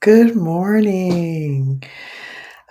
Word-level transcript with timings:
Good 0.00 0.36
morning. 0.36 1.82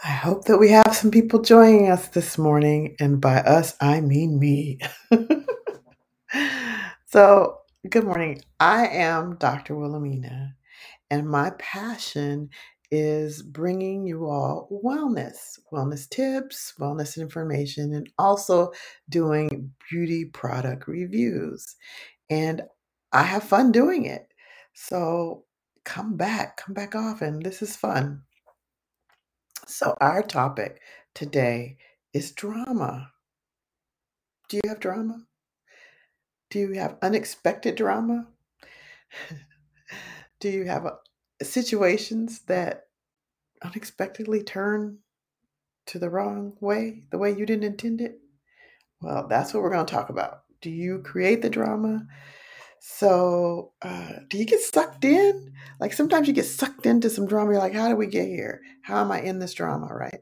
I 0.03 0.09
hope 0.09 0.45
that 0.45 0.59
we 0.59 0.69
have 0.71 0.95
some 0.95 1.11
people 1.11 1.41
joining 1.41 1.91
us 1.91 2.07
this 2.09 2.37
morning, 2.37 2.95
and 2.99 3.21
by 3.21 3.37
us, 3.39 3.75
I 3.81 4.01
mean 4.01 4.39
me. 4.39 4.79
so, 7.07 7.59
good 7.89 8.05
morning. 8.05 8.41
I 8.59 8.87
am 8.87 9.37
Dr. 9.37 9.75
Wilhelmina, 9.75 10.55
and 11.11 11.29
my 11.29 11.51
passion 11.59 12.49
is 12.91 13.43
bringing 13.43 14.07
you 14.07 14.27
all 14.27 14.69
wellness, 14.85 15.59
wellness 15.73 16.09
tips, 16.09 16.73
wellness 16.79 17.17
information, 17.19 17.93
and 17.93 18.09
also 18.19 18.71
doing 19.09 19.71
beauty 19.91 20.25
product 20.25 20.87
reviews. 20.87 21.75
And 22.29 22.63
I 23.13 23.23
have 23.23 23.43
fun 23.43 23.71
doing 23.71 24.05
it. 24.05 24.27
So, 24.73 25.45
come 25.89 26.15
back, 26.15 26.57
come 26.57 26.75
back 26.75 26.93
often. 26.93 27.39
This 27.39 27.63
is 27.63 27.75
fun. 27.75 28.21
So, 29.65 29.97
our 29.99 30.21
topic 30.21 30.81
today 31.15 31.77
is 32.13 32.31
drama. 32.31 33.11
Do 34.49 34.57
you 34.57 34.69
have 34.69 34.79
drama? 34.79 35.25
Do 36.51 36.59
you 36.59 36.73
have 36.73 36.97
unexpected 37.01 37.75
drama? 37.75 38.27
Do 40.39 40.49
you 40.49 40.65
have 40.65 40.85
uh, 40.85 40.91
situations 41.41 42.41
that 42.45 42.83
unexpectedly 43.63 44.43
turn 44.43 44.99
to 45.87 45.97
the 45.97 46.09
wrong 46.09 46.53
way, 46.61 47.01
the 47.09 47.17
way 47.17 47.31
you 47.31 47.47
didn't 47.47 47.63
intend 47.63 47.99
it? 48.01 48.19
Well, 49.01 49.27
that's 49.27 49.55
what 49.55 49.63
we're 49.63 49.71
going 49.71 49.87
to 49.87 49.93
talk 49.93 50.09
about. 50.09 50.43
Do 50.61 50.69
you 50.69 50.99
create 50.99 51.41
the 51.41 51.49
drama? 51.49 52.05
So, 52.81 53.73
uh, 53.81 54.13
do 54.29 54.37
you 54.37 54.45
get 54.45 54.61
sucked 54.61 55.03
in? 55.03 55.53
Like 55.79 55.93
sometimes 55.93 56.27
you 56.27 56.33
get 56.33 56.45
sucked 56.45 56.85
into 56.85 57.09
some 57.09 57.27
drama. 57.27 57.51
You're 57.51 57.59
like, 57.59 57.73
how 57.73 57.89
did 57.89 57.97
we 57.97 58.07
get 58.07 58.27
here? 58.27 58.61
How 58.83 59.01
am 59.01 59.11
I 59.11 59.21
in 59.21 59.39
this 59.39 59.53
drama, 59.53 59.87
right? 59.87 60.21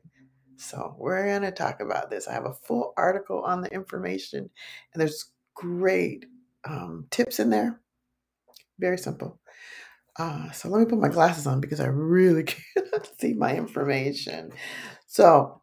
So, 0.58 0.96
we're 0.98 1.26
going 1.28 1.44
to 1.44 1.52
talk 1.52 1.82
about 1.82 2.10
this. 2.10 2.28
I 2.28 2.34
have 2.34 2.46
a 2.46 2.54
full 2.54 2.94
article 2.98 3.42
on 3.44 3.62
the 3.62 3.72
information, 3.72 4.50
and 4.94 5.02
there's 5.02 5.32
great 5.54 6.26
um, 6.68 7.06
tips 7.12 7.40
in 7.40 7.52
there. 7.52 7.80
Very 8.80 8.98
simple. 8.98 9.40
Uh, 10.18 10.50
so, 10.52 10.68
let 10.70 10.80
me 10.80 10.86
put 10.86 11.00
my 11.00 11.10
glasses 11.10 11.46
on 11.46 11.62
because 11.62 11.80
I 11.80 11.88
really 11.88 12.44
can't 12.76 13.10
see 13.20 13.34
my 13.34 13.56
information. 13.56 14.52
So, 15.06 15.62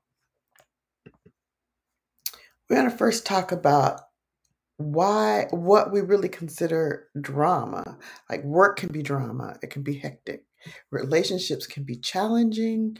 we're 2.70 2.76
going 2.76 2.90
to 2.90 2.96
first 2.96 3.26
talk 3.26 3.50
about 3.50 4.00
why 4.76 5.46
what 5.50 5.92
we 5.92 6.00
really 6.00 6.28
consider 6.28 7.08
drama 7.20 7.98
like 8.30 8.42
work 8.44 8.76
can 8.76 8.90
be 8.90 9.02
drama 9.02 9.56
it 9.62 9.70
can 9.70 9.82
be 9.82 9.94
hectic 9.98 10.44
relationships 10.90 11.66
can 11.66 11.84
be 11.84 11.96
challenging 11.96 12.96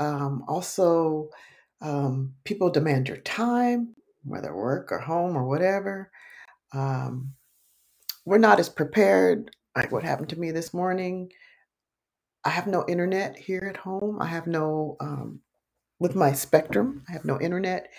um, 0.00 0.44
also 0.48 1.28
um, 1.82 2.34
people 2.44 2.70
demand 2.70 3.08
your 3.08 3.18
time 3.18 3.94
whether 4.24 4.54
work 4.54 4.90
or 4.92 4.98
home 4.98 5.36
or 5.36 5.46
whatever 5.46 6.10
um, 6.72 7.34
we're 8.24 8.38
not 8.38 8.60
as 8.60 8.68
prepared 8.68 9.50
like 9.76 9.92
what 9.92 10.04
happened 10.04 10.28
to 10.30 10.38
me 10.38 10.50
this 10.50 10.74
morning. 10.74 11.30
I 12.44 12.50
have 12.50 12.66
no 12.66 12.84
internet 12.88 13.36
here 13.36 13.66
at 13.68 13.76
home 13.76 14.18
i 14.20 14.26
have 14.26 14.46
no 14.46 14.96
um, 15.00 15.40
with 15.98 16.14
my 16.16 16.32
spectrum 16.32 17.04
i 17.08 17.12
have 17.12 17.24
no 17.24 17.38
internet 17.40 17.90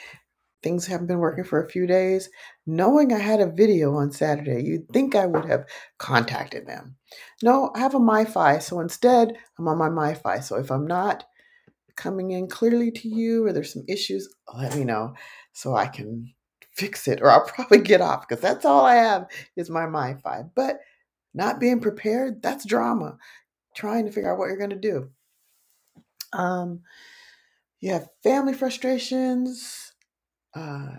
Things 0.63 0.85
haven't 0.85 1.07
been 1.07 1.19
working 1.19 1.43
for 1.43 1.63
a 1.63 1.69
few 1.69 1.87
days. 1.87 2.29
Knowing 2.67 3.11
I 3.11 3.17
had 3.17 3.41
a 3.41 3.51
video 3.51 3.95
on 3.95 4.11
Saturday, 4.11 4.63
you'd 4.63 4.89
think 4.89 5.15
I 5.15 5.25
would 5.25 5.45
have 5.45 5.65
contacted 5.97 6.67
them. 6.67 6.95
No, 7.41 7.71
I 7.75 7.79
have 7.79 7.95
a 7.95 7.99
MiFi, 7.99 8.61
so 8.61 8.79
instead 8.79 9.37
I'm 9.57 9.67
on 9.67 9.77
my 9.77 9.89
MiFi. 9.89 10.43
So 10.43 10.57
if 10.57 10.71
I'm 10.71 10.85
not 10.85 11.25
coming 11.95 12.31
in 12.31 12.47
clearly 12.47 12.91
to 12.91 13.07
you 13.07 13.45
or 13.45 13.53
there's 13.53 13.73
some 13.73 13.85
issues, 13.87 14.33
let 14.53 14.75
me 14.75 14.83
know 14.83 15.13
so 15.53 15.75
I 15.75 15.87
can 15.87 16.33
fix 16.71 17.07
it 17.07 17.21
or 17.21 17.29
I'll 17.29 17.45
probably 17.47 17.79
get 17.79 18.01
off 18.01 18.27
because 18.27 18.41
that's 18.41 18.65
all 18.65 18.85
I 18.85 18.95
have 18.95 19.27
is 19.55 19.69
my 19.69 19.85
MiFi. 19.85 20.51
But 20.55 20.79
not 21.33 21.59
being 21.59 21.79
prepared, 21.79 22.41
that's 22.41 22.65
drama. 22.65 23.17
Trying 23.75 24.05
to 24.05 24.11
figure 24.11 24.31
out 24.31 24.37
what 24.37 24.47
you're 24.47 24.57
going 24.57 24.71
to 24.71 24.75
do. 24.75 25.09
Um, 26.33 26.81
you 27.79 27.93
have 27.93 28.09
family 28.21 28.53
frustrations. 28.53 29.90
Uh, 30.53 30.97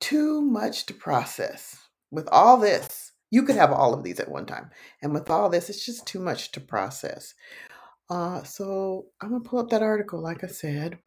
too 0.00 0.40
much 0.40 0.86
to 0.86 0.94
process. 0.94 1.76
With 2.10 2.28
all 2.32 2.56
this, 2.56 3.12
you 3.30 3.44
could 3.44 3.56
have 3.56 3.72
all 3.72 3.94
of 3.94 4.02
these 4.02 4.18
at 4.18 4.30
one 4.30 4.46
time. 4.46 4.70
And 5.02 5.14
with 5.14 5.30
all 5.30 5.48
this, 5.48 5.70
it's 5.70 5.84
just 5.84 6.06
too 6.06 6.18
much 6.18 6.50
to 6.52 6.60
process. 6.60 7.34
Uh, 8.08 8.42
so 8.42 9.06
I'm 9.20 9.30
going 9.30 9.42
to 9.42 9.48
pull 9.48 9.60
up 9.60 9.70
that 9.70 9.82
article, 9.82 10.20
like 10.20 10.42
I 10.42 10.48
said. 10.48 10.98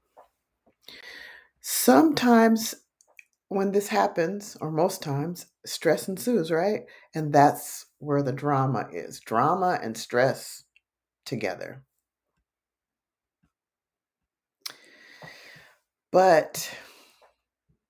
Sometimes 1.59 2.75
when 3.49 3.71
this 3.71 3.89
happens, 3.89 4.57
or 4.61 4.71
most 4.71 5.03
times, 5.03 5.47
stress 5.65 6.07
ensues, 6.07 6.49
right? 6.49 6.81
And 7.13 7.33
that's 7.33 7.85
where 7.99 8.23
the 8.23 8.31
drama 8.31 8.87
is 8.91 9.19
drama 9.19 9.79
and 9.81 9.97
stress 9.97 10.63
together. 11.25 11.83
But 16.13 16.69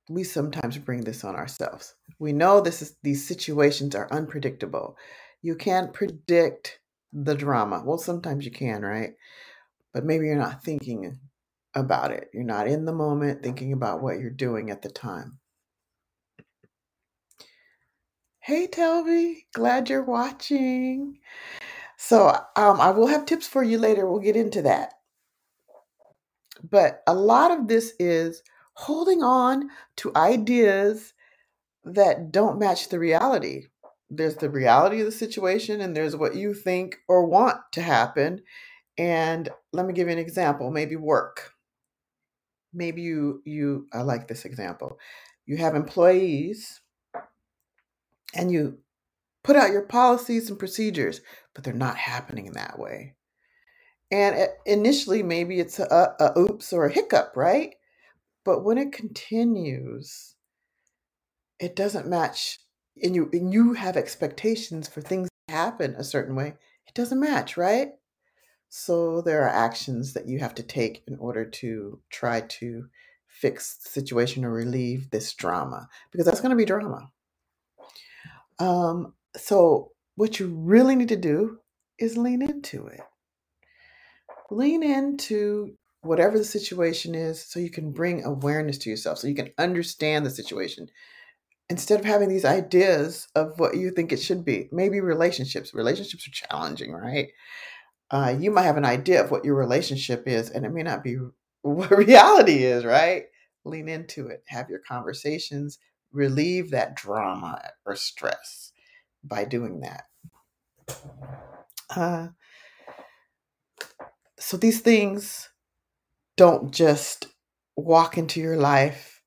we 0.09 0.23
sometimes 0.23 0.77
bring 0.77 1.01
this 1.01 1.25
on 1.25 1.35
ourselves. 1.35 1.93
We 2.19 2.31
know 2.31 2.61
this 2.61 2.81
is 2.81 2.95
these 3.03 3.27
situations 3.27 3.95
are 3.95 4.07
unpredictable. 4.11 4.95
You 5.41 5.55
can't 5.55 5.93
predict 5.93 6.79
the 7.11 7.35
drama. 7.35 7.83
Well, 7.85 7.97
sometimes 7.97 8.45
you 8.45 8.51
can, 8.51 8.81
right? 8.81 9.11
But 9.93 10.05
maybe 10.05 10.25
you're 10.25 10.37
not 10.37 10.63
thinking 10.63 11.19
about 11.75 12.11
it. 12.11 12.29
You're 12.33 12.45
not 12.45 12.67
in 12.69 12.85
the 12.85 12.93
moment 12.93 13.43
thinking 13.43 13.73
about 13.73 14.01
what 14.01 14.19
you're 14.19 14.29
doing 14.29 14.71
at 14.71 14.81
the 14.81 14.89
time. 14.89 15.39
Hey, 18.39 18.67
Telby, 18.67 19.47
glad 19.53 19.89
you're 19.89 20.03
watching. 20.03 21.19
So, 21.97 22.29
um, 22.55 22.79
I 22.79 22.91
will 22.91 23.07
have 23.07 23.25
tips 23.25 23.47
for 23.47 23.63
you 23.63 23.77
later. 23.77 24.09
We'll 24.09 24.19
get 24.19 24.35
into 24.37 24.61
that. 24.61 24.93
But 26.63 27.03
a 27.07 27.13
lot 27.13 27.51
of 27.51 27.67
this 27.67 27.93
is 27.99 28.41
holding 28.73 29.21
on 29.21 29.69
to 29.97 30.11
ideas 30.15 31.13
that 31.83 32.31
don't 32.31 32.59
match 32.59 32.89
the 32.89 32.99
reality. 32.99 33.67
There's 34.09 34.35
the 34.35 34.49
reality 34.49 34.99
of 34.99 35.05
the 35.05 35.11
situation, 35.11 35.81
and 35.81 35.95
there's 35.95 36.15
what 36.15 36.35
you 36.35 36.53
think 36.53 36.97
or 37.07 37.25
want 37.25 37.57
to 37.73 37.81
happen. 37.81 38.43
And 38.97 39.49
let 39.71 39.85
me 39.85 39.93
give 39.93 40.07
you 40.07 40.13
an 40.13 40.19
example. 40.19 40.71
Maybe 40.71 40.95
work. 40.95 41.51
Maybe 42.73 43.01
you 43.01 43.41
you 43.45 43.87
I 43.93 44.01
like 44.01 44.27
this 44.27 44.45
example. 44.45 44.97
You 45.45 45.57
have 45.57 45.75
employees 45.75 46.81
and 48.33 48.51
you 48.51 48.79
put 49.43 49.55
out 49.55 49.71
your 49.71 49.83
policies 49.83 50.49
and 50.49 50.57
procedures, 50.57 51.21
but 51.53 51.63
they're 51.63 51.73
not 51.73 51.97
happening 51.97 52.47
in 52.47 52.53
that 52.53 52.79
way. 52.79 53.15
And 54.13 54.35
uh, 54.35 54.47
initially, 54.67 55.23
maybe 55.23 55.59
it's 55.59 55.79
a, 55.79 56.13
a 56.19 56.39
oops 56.39 56.71
or 56.71 56.85
a 56.85 56.93
hiccup, 56.93 57.33
right? 57.35 57.73
But 58.45 58.63
when 58.63 58.77
it 58.77 58.91
continues, 58.91 60.35
it 61.59 61.75
doesn't 61.75 62.07
match, 62.07 62.59
and 63.01 63.15
you 63.15 63.29
and 63.33 63.51
you 63.51 63.73
have 63.73 63.97
expectations 63.97 64.87
for 64.87 65.01
things 65.01 65.29
to 65.47 65.55
happen 65.55 65.95
a 65.95 66.03
certain 66.03 66.35
way. 66.35 66.53
It 66.87 66.93
doesn't 66.93 67.19
match, 67.19 67.57
right? 67.57 67.89
So 68.69 69.21
there 69.21 69.41
are 69.43 69.49
actions 69.49 70.13
that 70.13 70.27
you 70.27 70.39
have 70.39 70.53
to 70.55 70.63
take 70.63 71.03
in 71.07 71.17
order 71.17 71.43
to 71.45 71.99
try 72.11 72.41
to 72.41 72.85
fix 73.27 73.77
the 73.77 73.89
situation 73.89 74.45
or 74.45 74.51
relieve 74.51 75.09
this 75.09 75.33
drama, 75.33 75.87
because 76.11 76.27
that's 76.27 76.41
going 76.41 76.51
to 76.51 76.55
be 76.55 76.65
drama. 76.65 77.09
Um, 78.59 79.13
so 79.35 79.91
what 80.15 80.39
you 80.39 80.53
really 80.55 80.95
need 80.95 81.09
to 81.09 81.15
do 81.15 81.57
is 81.97 82.15
lean 82.15 82.43
into 82.43 82.85
it. 82.85 83.01
Lean 84.53 84.83
into 84.83 85.75
whatever 86.01 86.37
the 86.37 86.43
situation 86.43 87.15
is 87.15 87.43
so 87.43 87.59
you 87.59 87.71
can 87.71 87.91
bring 87.91 88.23
awareness 88.23 88.77
to 88.77 88.89
yourself, 88.89 89.17
so 89.17 89.27
you 89.27 89.35
can 89.35 89.51
understand 89.57 90.25
the 90.25 90.29
situation. 90.29 90.87
Instead 91.69 91.99
of 91.99 92.05
having 92.05 92.29
these 92.29 92.45
ideas 92.45 93.27
of 93.35 93.57
what 93.57 93.77
you 93.77 93.89
think 93.89 94.11
it 94.11 94.21
should 94.21 94.45
be, 94.45 94.69
maybe 94.71 94.99
relationships. 94.99 95.73
Relationships 95.73 96.27
are 96.27 96.47
challenging, 96.47 96.91
right? 96.91 97.29
Uh, 98.11 98.35
you 98.37 98.51
might 98.51 98.63
have 98.63 98.77
an 98.77 98.85
idea 98.85 99.23
of 99.23 99.31
what 99.31 99.45
your 99.45 99.55
relationship 99.55 100.27
is, 100.27 100.49
and 100.49 100.65
it 100.65 100.73
may 100.73 100.83
not 100.83 101.03
be 101.03 101.17
what 101.61 101.89
reality 101.89 102.63
is, 102.63 102.85
right? 102.85 103.23
Lean 103.65 103.87
into 103.87 104.27
it. 104.27 104.43
Have 104.47 104.69
your 104.69 104.79
conversations. 104.79 105.79
Relieve 106.11 106.69
that 106.71 106.95
drama 106.95 107.59
or 107.85 107.95
stress 107.95 108.71
by 109.23 109.45
doing 109.45 109.79
that. 109.79 110.03
Uh, 111.95 112.27
so 114.43 114.57
these 114.57 114.81
things 114.81 115.49
don't 116.37 116.71
just 116.71 117.27
walk 117.77 118.17
into 118.17 118.41
your 118.41 118.57
life 118.57 119.21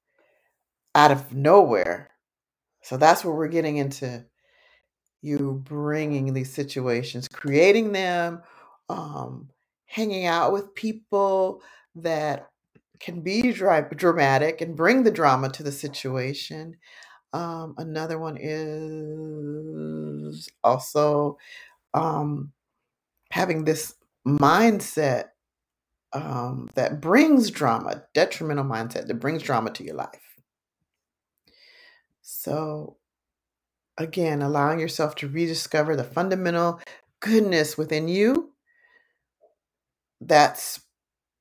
out 0.95 1.13
of 1.13 1.35
nowhere. 1.35 2.11
So 2.83 2.97
that's 2.97 3.25
where 3.25 3.35
we're 3.35 3.49
getting 3.49 3.77
into 3.79 4.25
you 5.23 5.61
bringing 5.65 6.33
these 6.33 6.53
situations, 6.53 7.29
creating 7.29 7.93
them, 7.93 8.43
um, 8.89 9.49
hanging 9.87 10.27
out 10.27 10.53
with 10.53 10.75
people 10.75 11.63
that 11.97 12.49
can 13.01 13.21
be 13.23 13.53
dra- 13.53 13.89
dramatic 13.95 14.61
and 14.61 14.77
bring 14.77 15.03
the 15.03 15.11
drama 15.11 15.49
to 15.51 15.63
the 15.63 15.73
situation. 15.73 16.77
Um, 17.33 17.75
another 17.79 18.19
one 18.19 18.37
is 18.41 20.49
also 20.65 21.39
um, 21.95 22.53
having 23.33 23.65
this 23.65 23.95
mindset 24.27 25.27
um, 26.13 26.69
that 26.75 27.01
brings 27.01 27.51
drama, 27.51 28.05
detrimental 28.15 28.65
mindset 28.65 29.07
that 29.07 29.21
brings 29.21 29.43
drama 29.43 29.71
to 29.73 29.85
your 29.85 29.95
life. 29.95 30.21
So, 32.23 32.97
again, 33.99 34.43
allowing 34.43 34.81
yourself 34.81 35.15
to 35.17 35.29
rediscover 35.29 35.95
the 35.97 36.05
fundamental 36.05 36.81
goodness 37.21 37.79
within 37.79 38.09
you 38.09 38.53
that's 40.21 40.81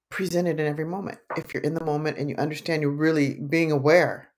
presented 0.10 0.60
in 0.60 0.68
every 0.68 0.86
moment. 0.86 1.20
If 1.36 1.54
you're 1.54 1.64
in 1.64 1.74
the 1.74 1.84
moment 1.84 2.18
and 2.18 2.30
you 2.30 2.36
understand 2.38 2.82
you're 2.82 2.92
really 2.92 3.40
being 3.40 3.72
aware, 3.72 4.30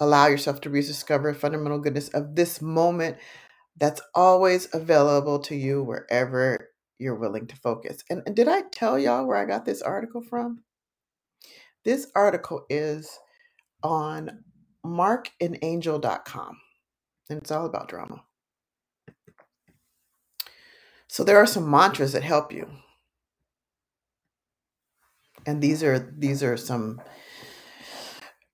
allow 0.00 0.26
yourself 0.26 0.60
to 0.62 0.70
rediscover 0.70 1.34
fundamental 1.34 1.78
goodness 1.78 2.08
of 2.10 2.36
this 2.36 2.62
moment 2.62 3.16
that's 3.76 4.00
always 4.14 4.68
available 4.72 5.40
to 5.40 5.56
you 5.56 5.82
wherever 5.82 6.70
you're 6.98 7.14
willing 7.14 7.46
to 7.48 7.56
focus. 7.56 8.02
And, 8.10 8.22
and 8.26 8.36
did 8.36 8.48
I 8.48 8.62
tell 8.72 8.98
y'all 8.98 9.26
where 9.26 9.36
I 9.36 9.44
got 9.44 9.64
this 9.64 9.82
article 9.82 10.22
from? 10.22 10.62
This 11.84 12.06
article 12.14 12.64
is 12.70 13.18
on 13.82 14.44
markandangel.com, 14.84 16.58
and 17.28 17.38
it's 17.38 17.50
all 17.50 17.66
about 17.66 17.88
drama. 17.88 18.24
So 21.08 21.22
there 21.22 21.38
are 21.38 21.46
some 21.46 21.70
mantras 21.70 22.12
that 22.12 22.22
help 22.22 22.52
you. 22.52 22.68
And 25.46 25.62
these 25.62 25.82
are 25.82 25.98
these 25.98 26.42
are 26.42 26.56
some 26.56 27.00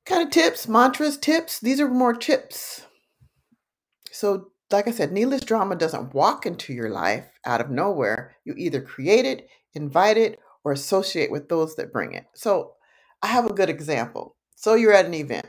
kind 0.05 0.25
of 0.25 0.31
tips, 0.31 0.67
mantras, 0.67 1.17
tips. 1.17 1.61
These 1.61 1.81
are 1.81 1.89
more 1.89 2.13
tips. 2.13 2.83
So 4.11 4.49
like 4.73 4.89
I 4.89 4.93
said, 4.93 5.13
needless 5.13 5.43
drama 5.43 5.77
doesn't 5.77 6.15
walk 6.15 6.47
into 6.47 6.73
your 6.73 6.91
life 6.91 7.27
out 7.45 7.61
of 7.61 7.71
nowhere. 7.71 8.37
You 8.45 8.55
either 8.57 8.81
create 8.81 9.25
it, 9.25 9.49
invite 9.75 10.17
it, 10.17 10.39
or 10.65 10.73
associate 10.73 11.31
with 11.31 11.49
those 11.49 11.77
that 11.77 11.93
bring 11.93 12.13
it. 12.13 12.27
So 12.35 12.75
I 13.23 13.29
have 13.29 13.47
a 13.47 13.55
good 13.55 13.71
example. 13.71 14.37
So 14.57 14.75
you're 14.75 14.93
at 14.93 15.07
an 15.07 15.15
event 15.15 15.47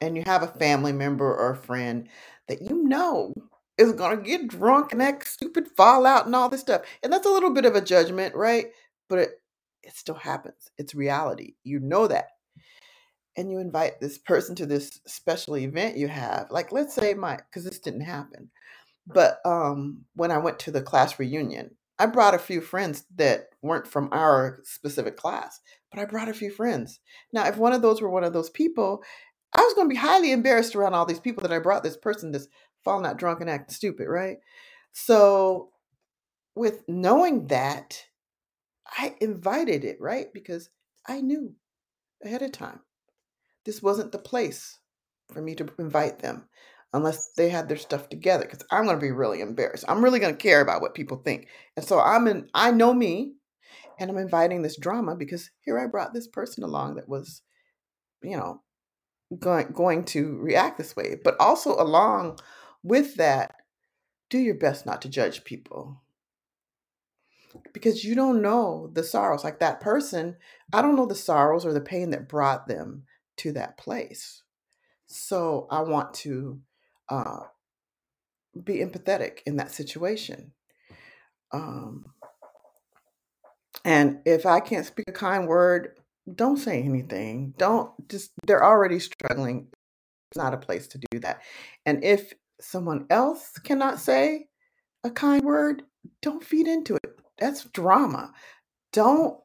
and 0.00 0.16
you 0.16 0.22
have 0.26 0.42
a 0.42 0.48
family 0.48 0.92
member 0.92 1.26
or 1.32 1.52
a 1.52 1.56
friend 1.56 2.08
that 2.48 2.62
you 2.62 2.82
know 2.84 3.34
is 3.78 3.92
going 3.92 4.18
to 4.18 4.22
get 4.22 4.48
drunk 4.48 4.92
and 4.92 5.02
act 5.02 5.28
stupid, 5.28 5.68
fall 5.76 6.06
out, 6.06 6.26
and 6.26 6.34
all 6.34 6.48
this 6.48 6.60
stuff. 6.60 6.82
And 7.02 7.12
that's 7.12 7.26
a 7.26 7.30
little 7.30 7.52
bit 7.52 7.64
of 7.64 7.74
a 7.74 7.80
judgment, 7.80 8.34
right? 8.34 8.66
But 9.08 9.18
it, 9.20 9.30
it 9.82 9.96
still 9.96 10.14
happens. 10.14 10.70
It's 10.78 10.94
reality. 10.94 11.54
You 11.64 11.80
know 11.80 12.06
that. 12.08 12.26
And 13.36 13.50
you 13.50 13.58
invite 13.58 14.00
this 14.00 14.18
person 14.18 14.54
to 14.56 14.66
this 14.66 15.00
special 15.06 15.56
event 15.56 15.96
you 15.96 16.08
have. 16.08 16.48
Like, 16.50 16.70
let's 16.70 16.94
say 16.94 17.14
my, 17.14 17.36
because 17.36 17.64
this 17.64 17.78
didn't 17.78 18.02
happen. 18.02 18.50
But 19.06 19.38
um, 19.44 20.04
when 20.14 20.30
I 20.30 20.38
went 20.38 20.58
to 20.60 20.70
the 20.70 20.82
class 20.82 21.18
reunion, 21.18 21.74
I 21.98 22.06
brought 22.06 22.34
a 22.34 22.38
few 22.38 22.60
friends 22.60 23.04
that 23.16 23.46
weren't 23.62 23.86
from 23.86 24.08
our 24.12 24.60
specific 24.64 25.16
class, 25.16 25.60
but 25.90 26.00
I 26.00 26.04
brought 26.04 26.28
a 26.28 26.34
few 26.34 26.50
friends. 26.50 27.00
Now, 27.32 27.46
if 27.46 27.56
one 27.56 27.72
of 27.72 27.82
those 27.82 28.00
were 28.00 28.10
one 28.10 28.24
of 28.24 28.32
those 28.32 28.50
people, 28.50 29.02
I 29.54 29.62
was 29.62 29.74
going 29.74 29.88
to 29.88 29.92
be 29.92 29.98
highly 29.98 30.32
embarrassed 30.32 30.74
around 30.74 30.94
all 30.94 31.06
these 31.06 31.20
people 31.20 31.42
that 31.42 31.52
I 31.52 31.58
brought 31.58 31.82
this 31.82 31.96
person 31.96 32.32
that's 32.32 32.48
falling 32.84 33.06
out 33.06 33.18
drunk 33.18 33.40
and 33.40 33.50
acting 33.50 33.74
stupid, 33.74 34.08
right? 34.08 34.38
So, 34.92 35.70
with 36.54 36.82
knowing 36.88 37.46
that, 37.48 38.04
I 38.86 39.14
invited 39.20 39.84
it, 39.84 39.98
right? 40.00 40.32
Because 40.32 40.70
I 41.06 41.20
knew 41.20 41.54
ahead 42.24 42.42
of 42.42 42.52
time 42.52 42.80
this 43.64 43.82
wasn't 43.82 44.12
the 44.12 44.18
place 44.18 44.78
for 45.32 45.40
me 45.40 45.54
to 45.54 45.68
invite 45.78 46.18
them 46.18 46.48
unless 46.92 47.28
they 47.32 47.48
had 47.48 47.68
their 47.68 47.76
stuff 47.76 48.08
together 48.08 48.44
because 48.44 48.64
I'm 48.70 48.84
going 48.84 48.96
to 48.96 49.00
be 49.00 49.10
really 49.10 49.40
embarrassed. 49.40 49.84
I'm 49.88 50.04
really 50.04 50.18
going 50.18 50.34
to 50.34 50.42
care 50.42 50.60
about 50.60 50.82
what 50.82 50.94
people 50.94 51.18
think. 51.18 51.48
And 51.76 51.84
so 51.84 52.00
I'm 52.00 52.26
in 52.28 52.48
I 52.54 52.70
know 52.70 52.92
me 52.92 53.34
and 53.98 54.10
I'm 54.10 54.18
inviting 54.18 54.62
this 54.62 54.76
drama 54.76 55.14
because 55.16 55.50
here 55.62 55.78
I 55.78 55.86
brought 55.86 56.12
this 56.12 56.26
person 56.26 56.64
along 56.64 56.96
that 56.96 57.08
was 57.08 57.42
you 58.22 58.36
know 58.36 58.60
going 59.38 59.68
going 59.72 60.04
to 60.06 60.36
react 60.38 60.78
this 60.78 60.94
way. 60.94 61.16
But 61.22 61.36
also 61.40 61.80
along 61.80 62.38
with 62.82 63.16
that, 63.16 63.54
do 64.28 64.38
your 64.38 64.54
best 64.54 64.84
not 64.84 65.00
to 65.02 65.08
judge 65.08 65.44
people 65.44 66.02
because 67.72 68.04
you 68.04 68.14
don't 68.14 68.42
know 68.42 68.90
the 68.94 69.04
sorrows 69.04 69.44
like 69.44 69.58
that 69.58 69.78
person 69.78 70.36
i 70.72 70.80
don't 70.80 70.96
know 70.96 71.04
the 71.04 71.14
sorrows 71.14 71.66
or 71.66 71.74
the 71.74 71.82
pain 71.82 72.08
that 72.10 72.28
brought 72.28 72.66
them 72.66 73.04
to 73.42 73.52
that 73.52 73.78
place. 73.78 74.42
So 75.06 75.66
i 75.70 75.80
want 75.80 76.14
to 76.14 76.60
uh, 77.08 77.40
be 78.62 78.76
empathetic 78.76 79.38
in 79.46 79.56
that 79.56 79.72
situation. 79.72 80.52
Um, 81.52 82.06
and 83.84 84.20
if 84.24 84.46
i 84.46 84.60
can't 84.60 84.86
speak 84.86 85.06
a 85.08 85.12
kind 85.12 85.46
word 85.46 85.96
don't 86.32 86.56
say 86.56 86.82
anything. 86.82 87.54
Don't 87.58 87.90
just 88.08 88.30
they're 88.46 88.64
already 88.64 88.98
struggling. 88.98 89.68
It's 90.30 90.38
not 90.38 90.54
a 90.54 90.58
place 90.58 90.86
to 90.88 91.00
do 91.10 91.18
that. 91.20 91.42
And 91.84 92.04
if 92.04 92.32
someone 92.60 93.06
else 93.10 93.58
cannot 93.64 93.98
say 93.98 94.46
a 95.04 95.10
kind 95.10 95.44
word 95.44 95.82
don't 96.20 96.44
feed 96.44 96.66
into 96.66 96.96
it. 96.96 97.18
That's 97.38 97.64
drama. 97.64 98.32
Don't 98.92 99.38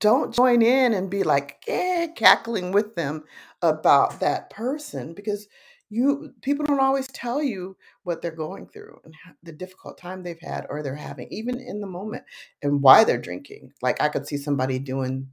don't 0.00 0.34
join 0.34 0.62
in 0.62 0.92
and 0.94 1.10
be 1.10 1.22
like 1.22 1.62
eh, 1.68 2.08
cackling 2.16 2.72
with 2.72 2.94
them 2.94 3.24
about 3.62 4.20
that 4.20 4.50
person 4.50 5.14
because 5.14 5.48
you 5.90 6.34
people 6.42 6.66
don't 6.66 6.80
always 6.80 7.08
tell 7.08 7.42
you 7.42 7.76
what 8.04 8.20
they're 8.20 8.30
going 8.30 8.66
through 8.66 9.00
and 9.04 9.14
the 9.42 9.52
difficult 9.52 9.98
time 9.98 10.22
they've 10.22 10.40
had 10.40 10.66
or 10.68 10.82
they're 10.82 10.94
having 10.94 11.28
even 11.30 11.58
in 11.60 11.80
the 11.80 11.86
moment 11.86 12.24
and 12.62 12.82
why 12.82 13.04
they're 13.04 13.18
drinking. 13.20 13.72
Like 13.82 14.00
i 14.02 14.08
could 14.08 14.26
see 14.26 14.36
somebody 14.36 14.78
doing 14.78 15.28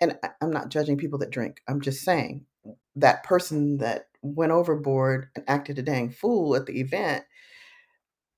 and 0.00 0.18
i'm 0.40 0.50
not 0.50 0.70
judging 0.70 0.96
people 0.96 1.18
that 1.18 1.30
drink 1.30 1.60
i'm 1.68 1.80
just 1.80 2.04
saying 2.04 2.44
that 2.96 3.24
person 3.24 3.78
that 3.78 4.08
went 4.22 4.52
overboard 4.52 5.28
and 5.34 5.44
acted 5.48 5.78
a 5.78 5.82
dang 5.82 6.10
fool 6.10 6.54
at 6.56 6.66
the 6.66 6.80
event 6.80 7.24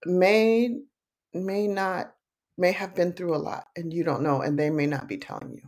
may 0.06 0.76
may 1.34 1.66
not 1.66 2.14
may 2.60 2.72
have 2.72 2.94
been 2.94 3.14
through 3.14 3.34
a 3.34 3.38
lot 3.38 3.64
and 3.74 3.92
you 3.92 4.04
don't 4.04 4.22
know 4.22 4.42
and 4.42 4.58
they 4.58 4.68
may 4.68 4.86
not 4.86 5.08
be 5.08 5.16
telling 5.16 5.54
you. 5.54 5.62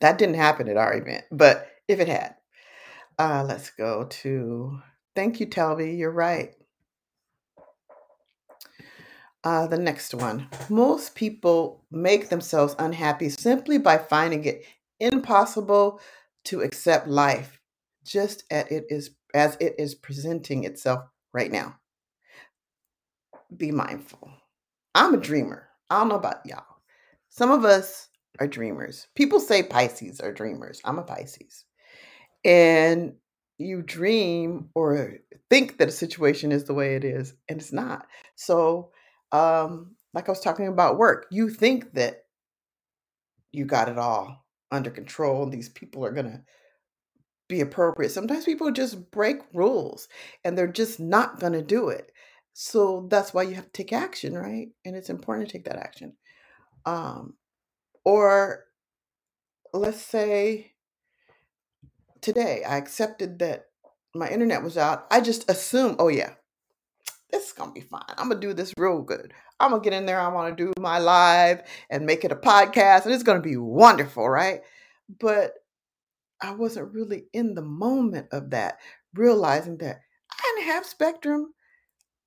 That 0.00 0.18
didn't 0.18 0.34
happen 0.34 0.68
at 0.68 0.76
our 0.76 0.94
event 0.96 1.24
but 1.30 1.68
if 1.86 2.00
it 2.00 2.08
had 2.08 2.34
uh 3.18 3.44
let's 3.46 3.70
go 3.70 4.04
to 4.04 4.80
thank 5.14 5.38
you 5.38 5.46
telby 5.46 5.96
you're 5.96 6.10
right. 6.10 6.54
Uh 9.44 9.68
the 9.68 9.78
next 9.78 10.12
one 10.12 10.48
most 10.68 11.14
people 11.14 11.84
make 11.92 12.28
themselves 12.28 12.74
unhappy 12.78 13.28
simply 13.28 13.78
by 13.78 13.96
finding 13.96 14.44
it 14.44 14.64
impossible 14.98 16.00
to 16.44 16.62
accept 16.62 17.06
life 17.06 17.60
just 18.04 18.42
as 18.50 18.66
it 18.70 18.86
is 18.88 19.10
as 19.34 19.56
it 19.60 19.76
is 19.78 19.94
presenting 19.94 20.64
itself 20.64 21.04
right 21.32 21.52
now. 21.52 21.76
Be 23.56 23.70
mindful 23.70 24.39
I'm 24.94 25.14
a 25.14 25.18
dreamer. 25.18 25.68
I 25.88 25.98
don't 25.98 26.08
know 26.08 26.16
about 26.16 26.44
y'all. 26.46 26.64
Some 27.28 27.50
of 27.50 27.64
us 27.64 28.08
are 28.38 28.48
dreamers. 28.48 29.06
People 29.14 29.40
say 29.40 29.62
Pisces 29.62 30.20
are 30.20 30.32
dreamers. 30.32 30.80
I'm 30.84 30.98
a 30.98 31.02
Pisces. 31.02 31.64
And 32.44 33.14
you 33.58 33.82
dream 33.82 34.70
or 34.74 35.18
think 35.50 35.78
that 35.78 35.88
a 35.88 35.92
situation 35.92 36.50
is 36.50 36.64
the 36.64 36.74
way 36.74 36.96
it 36.96 37.04
is, 37.04 37.34
and 37.48 37.60
it's 37.60 37.72
not. 37.72 38.06
So, 38.34 38.90
um, 39.32 39.94
like 40.14 40.28
I 40.28 40.32
was 40.32 40.40
talking 40.40 40.66
about 40.66 40.98
work, 40.98 41.26
you 41.30 41.50
think 41.50 41.92
that 41.94 42.24
you 43.52 43.64
got 43.64 43.88
it 43.88 43.98
all 43.98 44.44
under 44.72 44.90
control 44.90 45.42
and 45.42 45.52
these 45.52 45.68
people 45.68 46.04
are 46.04 46.12
going 46.12 46.26
to 46.26 46.40
be 47.48 47.60
appropriate. 47.60 48.10
Sometimes 48.10 48.44
people 48.44 48.70
just 48.70 49.10
break 49.10 49.38
rules 49.52 50.08
and 50.44 50.56
they're 50.56 50.68
just 50.68 51.00
not 51.00 51.40
going 51.40 51.52
to 51.52 51.62
do 51.62 51.88
it. 51.88 52.12
So 52.52 53.06
that's 53.10 53.32
why 53.32 53.42
you 53.42 53.54
have 53.54 53.66
to 53.66 53.72
take 53.72 53.92
action, 53.92 54.34
right? 54.34 54.68
And 54.84 54.96
it's 54.96 55.10
important 55.10 55.48
to 55.48 55.52
take 55.52 55.64
that 55.64 55.76
action. 55.76 56.14
Um, 56.84 57.34
or 58.04 58.64
let's 59.72 60.02
say 60.02 60.72
today 62.20 62.62
I 62.64 62.76
accepted 62.76 63.38
that 63.38 63.66
my 64.14 64.28
internet 64.28 64.62
was 64.62 64.76
out. 64.76 65.06
I 65.10 65.20
just 65.20 65.48
assumed, 65.50 65.96
oh 65.98 66.08
yeah, 66.08 66.34
this 67.30 67.46
is 67.46 67.52
gonna 67.52 67.72
be 67.72 67.80
fine. 67.80 68.02
I'm 68.18 68.28
gonna 68.28 68.40
do 68.40 68.52
this 68.52 68.74
real 68.76 69.02
good. 69.02 69.32
I'm 69.58 69.70
gonna 69.70 69.82
get 69.82 69.92
in 69.92 70.06
there. 70.06 70.20
I'm 70.20 70.32
gonna 70.32 70.56
do 70.56 70.72
my 70.78 70.98
live 70.98 71.62
and 71.88 72.06
make 72.06 72.24
it 72.24 72.32
a 72.32 72.36
podcast, 72.36 73.04
and 73.04 73.14
it's 73.14 73.22
gonna 73.22 73.40
be 73.40 73.56
wonderful, 73.56 74.28
right? 74.28 74.62
But 75.20 75.52
I 76.40 76.52
wasn't 76.52 76.92
really 76.92 77.24
in 77.32 77.54
the 77.54 77.62
moment 77.62 78.28
of 78.32 78.50
that, 78.50 78.78
realizing 79.14 79.78
that 79.78 80.00
I 80.32 80.54
didn't 80.56 80.72
have 80.72 80.86
Spectrum. 80.86 81.52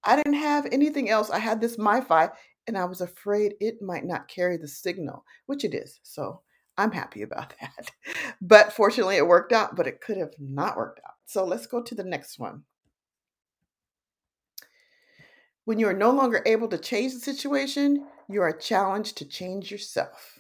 I 0.04 0.16
didn't 0.16 0.34
have 0.34 0.68
anything 0.72 1.10
else. 1.10 1.30
I 1.30 1.40
had 1.40 1.62
this 1.62 1.78
MiFi. 1.78 2.32
and 2.68 2.78
I 2.78 2.86
was 2.86 3.02
afraid 3.02 3.56
it 3.60 3.82
might 3.82 4.06
not 4.06 4.30
carry 4.30 4.56
the 4.58 4.68
signal, 4.68 5.26
which 5.48 5.66
it 5.66 5.74
is. 5.74 6.00
So 6.04 6.42
I'm 6.78 6.92
happy 6.92 7.22
about 7.22 7.54
that. 7.62 7.92
But 8.42 8.74
fortunately, 8.74 9.18
it 9.18 9.28
worked 9.28 9.52
out, 9.52 9.76
but 9.76 9.88
it 9.88 10.02
could 10.02 10.18
have 10.18 10.34
not 10.40 10.78
worked 10.78 11.00
out. 11.06 11.16
So 11.26 11.46
let's 11.46 11.68
go 11.68 11.82
to 11.82 11.96
the 11.96 12.04
next 12.04 12.40
one. 12.40 12.64
When 15.66 15.80
you 15.80 15.88
are 15.88 15.94
no 15.94 16.12
longer 16.12 16.42
able 16.46 16.68
to 16.70 16.78
change 16.78 17.14
the 17.14 17.20
situation, 17.20 18.06
you 18.30 18.42
are 18.42 18.52
challenged 18.52 19.18
to 19.18 19.26
change 19.26 19.72
yourself. 19.72 20.40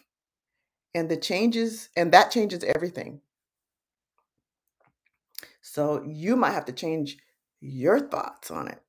And 0.93 1.09
the 1.09 1.17
changes, 1.17 1.89
and 1.95 2.11
that 2.11 2.29
changes 2.29 2.63
everything. 2.63 3.21
So 5.61 6.03
you 6.05 6.35
might 6.35 6.51
have 6.51 6.65
to 6.65 6.73
change 6.73 7.17
your 7.61 7.99
thoughts 7.99 8.51
on 8.51 8.67
it 8.67 8.79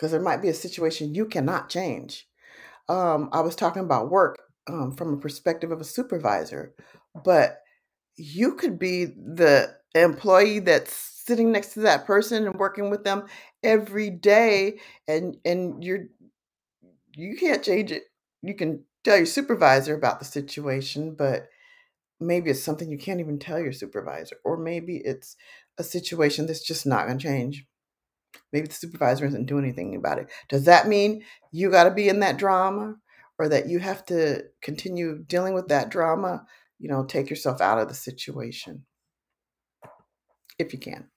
because 0.00 0.12
there 0.12 0.20
might 0.22 0.40
be 0.40 0.48
a 0.48 0.54
situation 0.54 1.14
you 1.14 1.26
cannot 1.26 1.68
change. 1.68 2.26
Um, 2.88 3.28
I 3.32 3.40
was 3.42 3.54
talking 3.54 3.82
about 3.84 4.10
work 4.10 4.38
um, 4.66 4.92
from 4.96 5.12
a 5.12 5.18
perspective 5.18 5.70
of 5.70 5.80
a 5.82 5.84
supervisor, 5.84 6.74
but 7.22 7.58
you 8.16 8.54
could 8.54 8.78
be 8.78 9.04
the 9.04 9.76
employee 9.94 10.60
that's 10.60 10.94
sitting 10.94 11.52
next 11.52 11.74
to 11.74 11.80
that 11.80 12.06
person 12.06 12.46
and 12.46 12.58
working 12.58 12.88
with 12.88 13.04
them 13.04 13.26
every 13.62 14.08
day, 14.08 14.80
and 15.06 15.36
and 15.44 15.84
you're 15.84 16.06
you 17.14 17.36
can't 17.36 17.62
change 17.62 17.92
it. 17.92 18.04
You 18.40 18.54
can 18.54 18.84
tell 19.04 19.18
your 19.18 19.26
supervisor 19.26 19.94
about 19.94 20.18
the 20.18 20.24
situation, 20.24 21.14
but 21.14 21.48
maybe 22.20 22.50
it's 22.50 22.62
something 22.62 22.90
you 22.90 22.98
can't 22.98 23.20
even 23.20 23.38
tell 23.38 23.60
your 23.60 23.74
supervisor, 23.74 24.36
or 24.44 24.56
maybe 24.56 24.96
it's 24.96 25.36
a 25.76 25.84
situation 25.84 26.46
that's 26.46 26.64
just 26.64 26.86
not 26.86 27.06
going 27.06 27.18
to 27.18 27.22
change. 27.22 27.66
Maybe 28.52 28.68
the 28.68 28.74
supervisor 28.74 29.24
isn't 29.26 29.46
doing 29.46 29.64
anything 29.64 29.94
about 29.94 30.18
it. 30.18 30.28
Does 30.48 30.64
that 30.64 30.88
mean 30.88 31.22
you 31.52 31.70
got 31.70 31.84
to 31.84 31.90
be 31.90 32.08
in 32.08 32.20
that 32.20 32.36
drama 32.36 32.96
or 33.38 33.48
that 33.48 33.68
you 33.68 33.78
have 33.78 34.04
to 34.06 34.42
continue 34.60 35.22
dealing 35.24 35.54
with 35.54 35.68
that 35.68 35.90
drama? 35.90 36.44
You 36.78 36.88
know, 36.88 37.04
take 37.04 37.30
yourself 37.30 37.60
out 37.60 37.78
of 37.78 37.88
the 37.88 37.94
situation 37.94 38.84
if 40.58 40.72
you 40.72 40.78
can. 40.78 41.08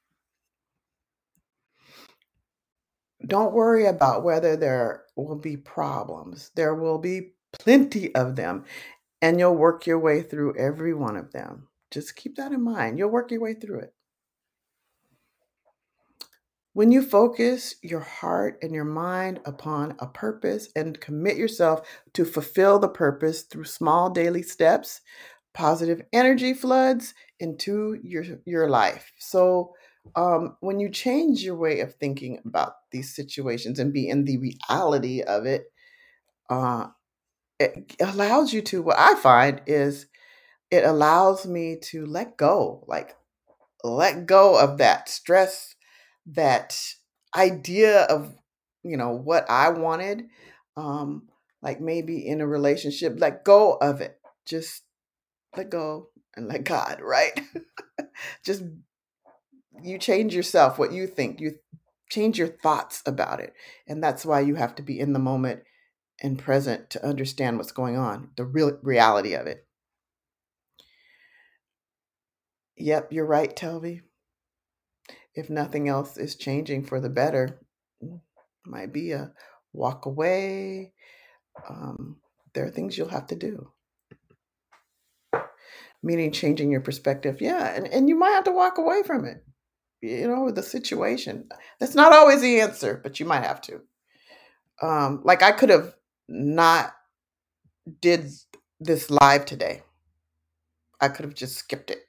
Don't 3.25 3.53
worry 3.53 3.85
about 3.85 4.23
whether 4.23 4.55
there 4.57 5.05
will 5.15 5.37
be 5.37 5.55
problems. 5.55 6.51
There 6.55 6.75
will 6.75 6.97
be 6.97 7.33
plenty 7.53 8.13
of 8.15 8.35
them, 8.35 8.65
and 9.21 9.39
you'll 9.39 9.55
work 9.55 9.87
your 9.87 9.99
way 9.99 10.21
through 10.21 10.57
every 10.57 10.93
one 10.93 11.15
of 11.15 11.31
them. 11.31 11.69
Just 11.91 12.15
keep 12.15 12.35
that 12.35 12.51
in 12.51 12.61
mind. 12.61 12.97
You'll 12.97 13.09
work 13.09 13.31
your 13.31 13.39
way 13.39 13.53
through 13.53 13.79
it. 13.79 13.93
When 16.73 16.91
you 16.91 17.03
focus 17.03 17.75
your 17.83 17.99
heart 17.99 18.57
and 18.63 18.73
your 18.73 18.85
mind 18.85 19.39
upon 19.45 19.95
a 19.99 20.07
purpose 20.07 20.69
and 20.75 20.99
commit 20.99 21.37
yourself 21.37 21.87
to 22.13 22.25
fulfill 22.25 22.79
the 22.79 22.89
purpose 22.89 23.43
through 23.43 23.65
small 23.65 24.09
daily 24.09 24.41
steps, 24.41 25.01
positive 25.53 26.01
energy 26.11 26.53
floods 26.53 27.13
into 27.39 27.99
your 28.03 28.25
your 28.45 28.69
life. 28.69 29.11
So 29.19 29.73
um, 30.15 30.57
when 30.61 30.79
you 30.79 30.89
change 30.89 31.43
your 31.43 31.55
way 31.55 31.79
of 31.81 31.95
thinking 31.95 32.39
about 32.45 32.73
these 32.91 33.15
situations 33.15 33.77
and 33.79 33.93
be 33.93 34.09
in 34.09 34.25
the 34.25 34.37
reality 34.39 35.21
of 35.21 35.45
it, 35.45 35.65
uh, 36.49 36.87
it 37.59 37.95
allows 38.01 38.53
you 38.53 38.61
to. 38.63 38.81
What 38.81 38.99
I 38.99 39.15
find 39.15 39.61
is 39.67 40.07
it 40.71 40.83
allows 40.85 41.45
me 41.45 41.77
to 41.83 42.05
let 42.05 42.37
go, 42.37 42.83
like 42.87 43.15
let 43.83 44.25
go 44.25 44.57
of 44.59 44.79
that 44.79 45.09
stress, 45.09 45.72
that 46.27 46.77
idea 47.35 48.01
of 48.03 48.33
you 48.83 48.97
know 48.97 49.11
what 49.11 49.49
I 49.49 49.69
wanted. 49.69 50.25
Um, 50.77 51.29
like 51.61 51.79
maybe 51.79 52.27
in 52.27 52.41
a 52.41 52.47
relationship, 52.47 53.15
let 53.17 53.45
go 53.45 53.73
of 53.75 54.01
it. 54.01 54.19
Just 54.45 54.83
let 55.55 55.69
go 55.69 56.09
and 56.35 56.47
let 56.47 56.63
God, 56.65 56.99
right? 57.01 57.39
Just 58.45 58.63
you 59.81 59.97
change 59.97 60.35
yourself, 60.35 60.77
what 60.79 60.91
you 60.91 61.07
think. 61.07 61.39
You 61.41 61.55
change 62.09 62.37
your 62.37 62.47
thoughts 62.47 63.01
about 63.05 63.39
it. 63.39 63.53
And 63.87 64.03
that's 64.03 64.25
why 64.25 64.41
you 64.41 64.55
have 64.55 64.75
to 64.75 64.83
be 64.83 64.99
in 64.99 65.13
the 65.13 65.19
moment 65.19 65.63
and 66.21 66.39
present 66.39 66.89
to 66.91 67.05
understand 67.05 67.57
what's 67.57 67.71
going 67.71 67.97
on, 67.97 68.29
the 68.37 68.45
real 68.45 68.77
reality 68.81 69.33
of 69.33 69.47
it. 69.47 69.65
Yep, 72.77 73.13
you're 73.13 73.25
right, 73.25 73.55
Telby. 73.55 74.01
If 75.35 75.49
nothing 75.49 75.89
else 75.89 76.17
is 76.17 76.35
changing 76.35 76.85
for 76.85 76.99
the 76.99 77.09
better, 77.09 77.59
might 78.65 78.93
be 78.93 79.11
a 79.11 79.31
walk 79.73 80.05
away. 80.05 80.93
Um, 81.67 82.17
there 82.53 82.65
are 82.65 82.69
things 82.69 82.97
you'll 82.97 83.09
have 83.09 83.27
to 83.27 83.35
do. 83.35 83.71
Meaning 86.03 86.31
changing 86.31 86.71
your 86.71 86.81
perspective. 86.81 87.41
Yeah, 87.41 87.73
and, 87.73 87.87
and 87.87 88.09
you 88.09 88.15
might 88.15 88.31
have 88.31 88.43
to 88.45 88.51
walk 88.51 88.77
away 88.77 89.03
from 89.03 89.25
it. 89.25 89.43
You 90.01 90.27
know, 90.27 90.51
the 90.51 90.61
situation. 90.61 91.47
That's 91.79 91.95
not 91.95 92.13
always 92.13 92.41
the 92.41 92.59
answer, 92.59 92.99
but 93.01 93.19
you 93.19 93.25
might 93.25 93.43
have 93.43 93.61
to. 93.61 93.81
Um, 94.81 95.21
like 95.23 95.41
I 95.41 95.51
could 95.51 95.69
have 95.69 95.95
not 96.27 96.93
did 98.01 98.29
this 98.79 99.09
live 99.09 99.45
today. 99.45 99.83
I 100.99 101.07
could 101.07 101.25
have 101.25 101.33
just 101.33 101.55
skipped 101.55 101.89
it. 101.89 101.99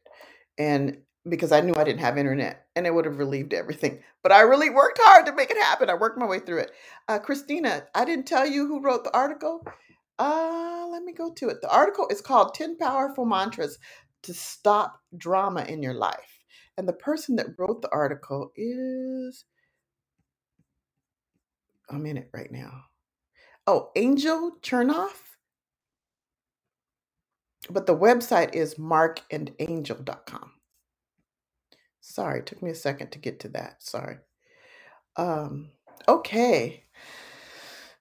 And 0.59 0.99
because 1.29 1.53
I 1.53 1.61
knew 1.61 1.75
I 1.77 1.85
didn't 1.85 2.01
have 2.01 2.19
internet 2.19 2.67
and 2.77 2.87
it 2.87 2.95
would 2.95 3.07
have 3.07 3.19
relieved 3.19 3.55
everything. 3.55 4.03
But 4.23 4.33
I 4.33 4.43
really 4.43 4.71
worked 4.71 4.99
hard 5.03 5.27
to 5.27 5.35
make 5.35 5.51
it 5.51 5.59
happen. 5.59 5.91
I 5.91 5.95
worked 5.95 6.19
my 6.19 6.27
way 6.27 6.41
through 6.41 6.61
it. 6.61 6.73
Uh, 7.09 7.19
Christina, 7.19 7.85
I 7.95 8.05
didn't 8.05 8.27
tell 8.27 8.47
you 8.47 8.67
who 8.67 8.83
wrote 8.83 9.05
the 9.05 9.17
article. 9.17 9.65
Uh, 10.19 10.87
let 10.91 11.03
me 11.03 11.13
go 11.13 11.33
to 11.35 11.49
it. 11.49 11.61
The 11.63 11.73
article 11.75 12.09
is 12.11 12.21
called 12.21 12.55
10 12.55 12.77
Powerful 12.79 13.25
Mantras 13.25 13.79
to 14.25 14.35
Stop 14.35 15.01
Drama 15.17 15.65
in 15.65 15.83
Your 15.83 15.95
Life. 15.95 16.41
And 16.77 16.89
the 16.89 16.93
person 16.95 17.37
that 17.37 17.59
wrote 17.59 17.83
the 17.83 17.91
article 17.93 18.53
is, 18.57 19.45
I'm 21.91 22.07
in 22.07 22.17
it 22.17 22.31
right 22.35 22.51
now. 22.53 22.85
Oh, 23.67 23.91
Angel 23.97 24.53
Chernoff. 24.63 25.21
But 27.71 27.87
the 27.87 27.97
website 27.97 28.55
is 28.55 28.77
markandangel.com. 28.77 30.54
Sorry, 32.07 32.43
took 32.43 32.63
me 32.63 32.71
a 32.71 32.75
second 32.75 33.13
to 33.13 33.19
get 33.19 33.41
to 33.41 33.49
that. 33.49 33.83
Sorry. 33.83 34.19
Um, 35.17 35.71
okay. 36.07 36.85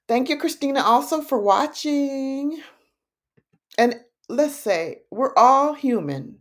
Thank 0.10 0.28
you, 0.28 0.38
Christina, 0.38 0.82
also 0.82 1.22
for 1.22 1.40
watching. 1.40 2.62
And 3.78 4.02
let's 4.28 4.56
say 4.56 5.04
we're 5.10 5.34
all 5.38 5.74
human. 5.74 6.40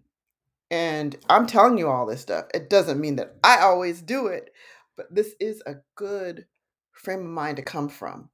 And 0.73 1.17
I'm 1.31 1.47
telling 1.47 1.79
you 1.79 1.89
all 1.89 2.05
this 2.05 2.21
stuff. 2.21 2.47
It 2.53 2.69
doesn't 2.69 3.01
mean 3.01 3.15
that 3.17 3.37
I 3.45 3.61
always 3.61 4.03
do 4.03 4.27
it, 4.27 4.51
but 4.97 5.07
this 5.15 5.35
is 5.39 5.63
a 5.65 5.77
good 5.95 6.47
frame 6.91 7.21
of 7.21 7.27
mind 7.27 7.59
to 7.59 7.63
come 7.63 7.89
from. 7.89 8.29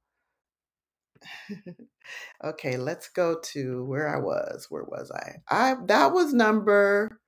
okay, 2.43 2.77
let's 2.77 3.09
go 3.09 3.39
to 3.53 3.85
where 3.85 4.09
I 4.09 4.19
was. 4.19 4.65
Where 4.69 4.85
was 4.85 5.11
I? 5.11 5.35
I 5.49 5.75
that 5.85 6.13
was 6.13 6.33
number 6.33 7.19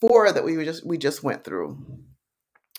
4 0.00 0.32
that 0.32 0.44
we 0.44 0.64
just 0.64 0.86
we 0.86 0.98
just 0.98 1.22
went 1.22 1.44
through. 1.44 1.78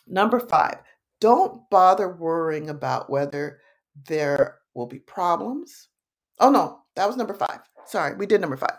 Number 0.08 0.40
5. 0.40 0.78
Don't 1.20 1.70
bother 1.70 2.10
worrying 2.10 2.70
about 2.70 3.10
whether 3.10 3.60
there 4.08 4.60
will 4.74 4.86
be 4.86 5.00
problems. 5.00 5.90
Oh 6.40 6.52
no, 6.52 6.80
that 6.96 7.08
was 7.08 7.18
number 7.18 7.34
5. 7.34 7.50
Sorry, 7.86 8.16
we 8.16 8.26
did 8.26 8.42
number 8.42 8.58
5. 8.58 8.70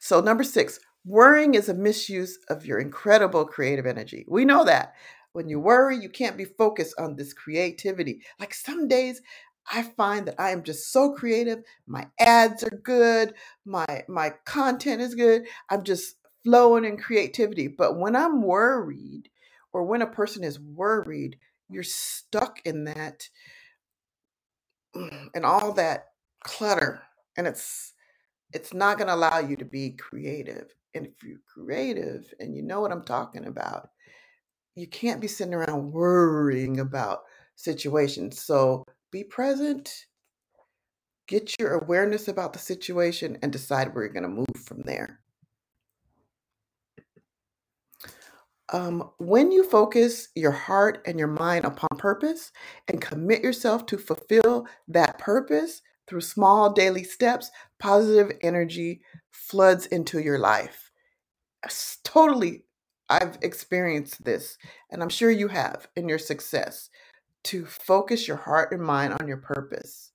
So 0.00 0.20
number 0.20 0.44
6, 0.44 0.80
worrying 1.04 1.54
is 1.54 1.68
a 1.68 1.74
misuse 1.74 2.38
of 2.50 2.66
your 2.66 2.78
incredible 2.78 3.44
creative 3.44 3.86
energy. 3.86 4.24
We 4.28 4.44
know 4.44 4.64
that. 4.64 4.94
When 5.32 5.48
you 5.48 5.58
worry, 5.58 5.96
you 5.96 6.08
can't 6.08 6.36
be 6.36 6.44
focused 6.44 6.94
on 6.98 7.16
this 7.16 7.32
creativity. 7.32 8.22
Like 8.38 8.54
some 8.54 8.86
days 8.88 9.20
I 9.70 9.82
find 9.82 10.26
that 10.26 10.38
I 10.38 10.50
am 10.50 10.62
just 10.62 10.92
so 10.92 11.12
creative. 11.12 11.62
My 11.86 12.08
ads 12.20 12.62
are 12.62 12.80
good. 12.82 13.34
My 13.64 14.04
my 14.08 14.34
content 14.44 15.00
is 15.00 15.14
good. 15.14 15.46
I'm 15.70 15.84
just 15.84 16.16
flowing 16.44 16.84
in 16.84 16.96
creativity. 16.96 17.68
But 17.68 17.98
when 17.98 18.14
I'm 18.14 18.42
worried, 18.42 19.30
or 19.72 19.84
when 19.84 20.02
a 20.02 20.06
person 20.06 20.44
is 20.44 20.60
worried, 20.60 21.38
you're 21.68 21.82
stuck 21.82 22.60
in 22.64 22.84
that 22.84 23.28
and 24.94 25.44
all 25.44 25.72
that 25.72 26.08
clutter, 26.44 27.02
and 27.36 27.46
it's 27.46 27.92
it's 28.52 28.72
not 28.72 28.98
going 28.98 29.08
to 29.08 29.14
allow 29.14 29.40
you 29.40 29.56
to 29.56 29.64
be 29.64 29.90
creative. 29.90 30.72
And 30.94 31.06
if 31.06 31.24
you're 31.24 31.40
creative 31.52 32.32
and 32.38 32.54
you 32.54 32.62
know 32.62 32.80
what 32.80 32.92
I'm 32.92 33.02
talking 33.02 33.46
about, 33.46 33.88
you 34.76 34.86
can't 34.86 35.20
be 35.20 35.26
sitting 35.26 35.54
around 35.54 35.90
worrying 35.90 36.78
about 36.78 37.22
situations. 37.56 38.40
So 38.40 38.84
be 39.10 39.24
present, 39.24 40.06
get 41.26 41.52
your 41.58 41.74
awareness 41.74 42.28
about 42.28 42.52
the 42.52 42.60
situation, 42.60 43.38
and 43.42 43.50
decide 43.50 43.92
where 43.92 44.04
you're 44.04 44.12
going 44.12 44.22
to 44.22 44.28
move 44.28 44.64
from 44.64 44.82
there. 44.82 45.18
Um, 48.72 49.10
when 49.18 49.52
you 49.52 49.68
focus 49.68 50.28
your 50.34 50.50
heart 50.52 51.02
and 51.06 51.18
your 51.18 51.28
mind 51.28 51.64
upon 51.64 51.98
purpose 51.98 52.50
and 52.88 53.00
commit 53.00 53.42
yourself 53.42 53.84
to 53.86 53.98
fulfill 53.98 54.66
that 54.88 55.18
purpose 55.18 55.82
through 56.06 56.22
small 56.22 56.72
daily 56.72 57.04
steps, 57.04 57.50
positive 57.78 58.32
energy 58.40 59.02
floods 59.30 59.86
into 59.86 60.20
your 60.20 60.38
life. 60.38 60.90
S- 61.64 61.98
Totally, 62.04 62.64
I've 63.10 63.38
experienced 63.42 64.24
this, 64.24 64.56
and 64.90 65.02
I'm 65.02 65.08
sure 65.08 65.30
you 65.30 65.48
have 65.48 65.88
in 65.96 66.08
your 66.08 66.18
success 66.18 66.88
to 67.44 67.66
focus 67.66 68.26
your 68.26 68.38
heart 68.38 68.72
and 68.72 68.82
mind 68.82 69.14
on 69.20 69.28
your 69.28 69.36
purpose. 69.38 70.12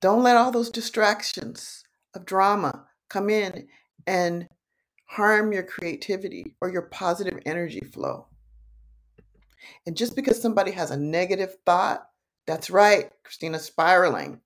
Don't 0.00 0.22
let 0.22 0.36
all 0.36 0.52
those 0.52 0.70
distractions 0.70 1.82
of 2.14 2.24
drama 2.24 2.86
come 3.10 3.30
in 3.30 3.66
and 4.06 4.48
harm 5.08 5.52
your 5.52 5.62
creativity 5.62 6.54
or 6.60 6.70
your 6.70 6.82
positive 6.82 7.38
energy 7.46 7.80
flow. 7.80 8.26
And 9.86 9.96
just 9.96 10.14
because 10.14 10.40
somebody 10.40 10.70
has 10.72 10.90
a 10.90 10.96
negative 10.96 11.56
thought, 11.64 12.06
that's 12.46 12.70
right, 12.70 13.10
Christina, 13.24 13.58
spiraling. 13.58 14.40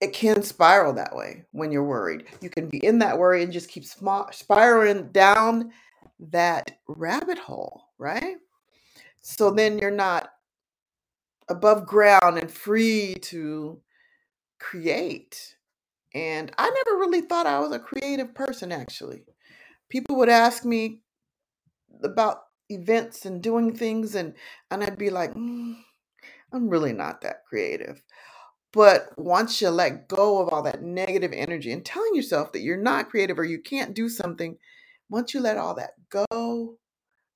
It 0.00 0.12
can 0.12 0.42
spiral 0.42 0.92
that 0.94 1.14
way 1.16 1.44
when 1.52 1.72
you're 1.72 1.84
worried. 1.84 2.26
You 2.40 2.50
can 2.50 2.68
be 2.68 2.84
in 2.84 2.98
that 2.98 3.16
worry 3.16 3.42
and 3.42 3.52
just 3.52 3.70
keep 3.70 3.84
spiraling 3.84 5.08
down 5.12 5.70
that 6.18 6.72
rabbit 6.88 7.38
hole, 7.38 7.84
right? 7.96 8.36
So 9.22 9.50
then 9.50 9.78
you're 9.78 9.90
not 9.90 10.30
above 11.48 11.86
ground 11.86 12.38
and 12.38 12.50
free 12.50 13.14
to 13.22 13.80
create. 14.58 15.56
And 16.12 16.52
I 16.58 16.70
never 16.70 16.98
really 16.98 17.22
thought 17.22 17.46
I 17.46 17.60
was 17.60 17.72
a 17.72 17.78
creative 17.78 18.34
person, 18.34 18.72
actually. 18.72 19.24
People 19.88 20.16
would 20.16 20.28
ask 20.28 20.64
me 20.64 21.00
about 22.02 22.42
events 22.68 23.24
and 23.24 23.42
doing 23.42 23.74
things, 23.74 24.14
and, 24.14 24.34
and 24.70 24.82
I'd 24.82 24.98
be 24.98 25.10
like, 25.10 25.34
"Mm, 25.34 25.76
I'm 26.52 26.68
really 26.68 26.92
not 26.92 27.20
that 27.22 27.44
creative. 27.48 28.02
But 28.72 29.16
once 29.16 29.60
you 29.60 29.70
let 29.70 30.08
go 30.08 30.40
of 30.40 30.48
all 30.48 30.62
that 30.62 30.82
negative 30.82 31.32
energy 31.32 31.70
and 31.72 31.84
telling 31.84 32.14
yourself 32.14 32.52
that 32.52 32.60
you're 32.60 32.76
not 32.76 33.08
creative 33.08 33.38
or 33.38 33.44
you 33.44 33.60
can't 33.60 33.94
do 33.94 34.08
something, 34.08 34.58
once 35.08 35.32
you 35.32 35.40
let 35.40 35.58
all 35.58 35.74
that 35.76 35.92
go, 36.10 36.78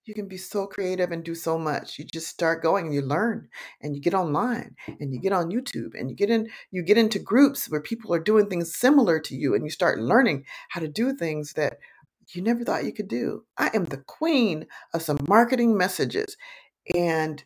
you 0.05 0.15
can 0.15 0.27
be 0.27 0.39
so 0.39 0.67
creative 0.67 1.13
and 1.13 1.23
do 1.23 1.35
so 1.35 1.59
much. 1.59 1.99
You 1.99 2.07
just 2.07 2.29
start 2.29 2.63
going 2.63 2.87
and 2.87 2.95
you 2.95 3.03
learn 3.03 3.49
and 3.83 3.95
you 3.95 4.01
get 4.01 4.15
online 4.15 4.75
and 4.99 5.13
you 5.13 5.21
get 5.21 5.33
on 5.33 5.51
YouTube 5.51 5.91
and 5.95 6.09
you 6.11 6.17
get 6.17 6.31
in 6.31 6.49
you 6.71 6.83
get 6.83 6.97
into 6.97 7.19
groups 7.19 7.69
where 7.69 7.83
people 7.83 8.15
are 8.15 8.19
doing 8.19 8.49
things 8.49 8.75
similar 8.75 9.21
to 9.21 9.37
you 9.37 9.55
and 9.55 9.65
you 9.65 9.71
start 9.71 10.01
learning 10.01 10.45
how 10.71 10.81
to 10.81 10.89
do 10.89 11.13
things 11.13 11.53
that 11.53 11.79
you 12.35 12.43
never 12.43 12.65
thought 12.65 12.85
you 12.85 12.93
could 12.93 13.09
do. 13.09 13.45
I 13.57 13.71
am 13.75 13.85
the 13.87 13.99
queen 13.99 14.67
of 14.93 15.03
some 15.03 15.19
marketing 15.29 15.77
messages 15.77 16.37
and 16.95 17.45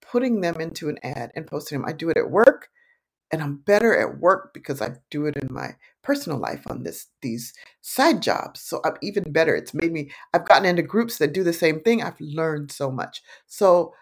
putting 0.00 0.40
them 0.40 0.60
into 0.60 0.88
an 0.88 0.98
ad 1.02 1.30
and 1.34 1.46
posting 1.46 1.78
them. 1.78 1.88
I 1.88 1.92
do 1.92 2.10
it 2.10 2.16
at 2.16 2.30
work 2.30 2.68
and 3.30 3.42
I'm 3.42 3.56
better 3.56 3.96
at 3.96 4.18
work 4.18 4.52
because 4.52 4.82
I 4.82 4.96
do 5.10 5.26
it 5.26 5.36
in 5.36 5.48
my 5.50 5.76
personal 6.02 6.38
life 6.38 6.62
on 6.68 6.82
this 6.82 7.06
these 7.22 7.54
side 7.80 8.22
jobs. 8.22 8.60
So 8.60 8.80
I'm 8.84 8.96
even 9.02 9.32
better. 9.32 9.54
It's 9.54 9.74
made 9.74 9.92
me 9.92 10.10
I've 10.34 10.46
gotten 10.46 10.66
into 10.66 10.82
groups 10.82 11.18
that 11.18 11.32
do 11.32 11.44
the 11.44 11.52
same 11.52 11.80
thing. 11.80 12.02
I've 12.02 12.20
learned 12.20 12.72
so 12.72 12.90
much. 12.90 13.22
So 13.46 13.94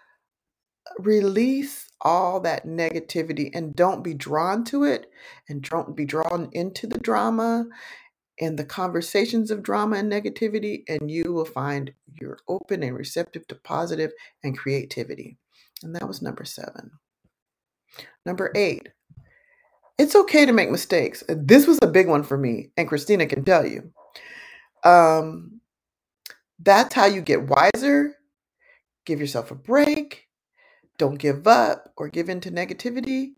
release 0.97 1.87
all 2.01 2.39
that 2.39 2.65
negativity 2.65 3.51
and 3.53 3.75
don't 3.75 4.03
be 4.03 4.13
drawn 4.13 4.63
to 4.63 4.83
it 4.83 5.11
and 5.47 5.61
don't 5.61 5.95
be 5.95 6.05
drawn 6.05 6.49
into 6.53 6.87
the 6.87 6.97
drama 6.97 7.67
and 8.39 8.57
the 8.57 8.65
conversations 8.65 9.51
of 9.51 9.63
drama 9.63 9.97
and 9.97 10.11
negativity 10.11 10.83
and 10.87 11.11
you 11.11 11.33
will 11.33 11.45
find 11.45 11.93
you're 12.21 12.39
open 12.47 12.83
and 12.83 12.95
receptive 12.95 13.47
to 13.47 13.55
positive 13.55 14.11
and 14.43 14.57
creativity. 14.57 15.37
And 15.83 15.95
that 15.95 16.07
was 16.07 16.21
number 16.21 16.45
7. 16.45 16.91
Number 18.25 18.51
8 18.55 18.89
it's 19.99 20.15
okay 20.15 20.45
to 20.45 20.53
make 20.53 20.71
mistakes. 20.71 21.25
This 21.27 21.67
was 21.67 21.77
a 21.81 21.87
big 21.87 22.07
one 22.07 22.23
for 22.23 22.37
me, 22.37 22.71
and 22.77 22.87
Christina 22.87 23.27
can 23.27 23.43
tell 23.43 23.65
you. 23.65 23.91
Um, 24.85 25.59
that's 26.57 26.95
how 26.95 27.05
you 27.05 27.21
get 27.21 27.49
wiser. 27.49 28.15
Give 29.05 29.19
yourself 29.19 29.51
a 29.51 29.55
break. 29.55 30.27
Don't 30.97 31.17
give 31.17 31.45
up 31.47 31.91
or 31.97 32.07
give 32.07 32.29
in 32.29 32.39
to 32.41 32.51
negativity. 32.51 33.31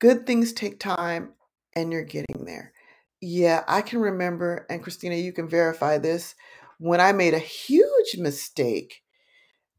Good 0.00 0.26
things 0.26 0.52
take 0.52 0.80
time, 0.80 1.34
and 1.76 1.92
you're 1.92 2.02
getting 2.02 2.44
there. 2.44 2.72
Yeah, 3.20 3.64
I 3.68 3.82
can 3.82 4.00
remember, 4.00 4.66
and 4.70 4.82
Christina, 4.82 5.16
you 5.16 5.32
can 5.32 5.48
verify 5.48 5.98
this, 5.98 6.34
when 6.78 7.00
I 7.00 7.12
made 7.12 7.34
a 7.34 7.38
huge 7.38 8.16
mistake 8.16 9.02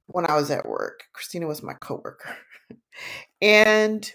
when 0.07 0.29
I 0.29 0.35
was 0.35 0.51
at 0.51 0.67
work. 0.67 1.03
Christina 1.13 1.47
was 1.47 1.63
my 1.63 1.73
coworker. 1.73 2.37
and 3.41 4.11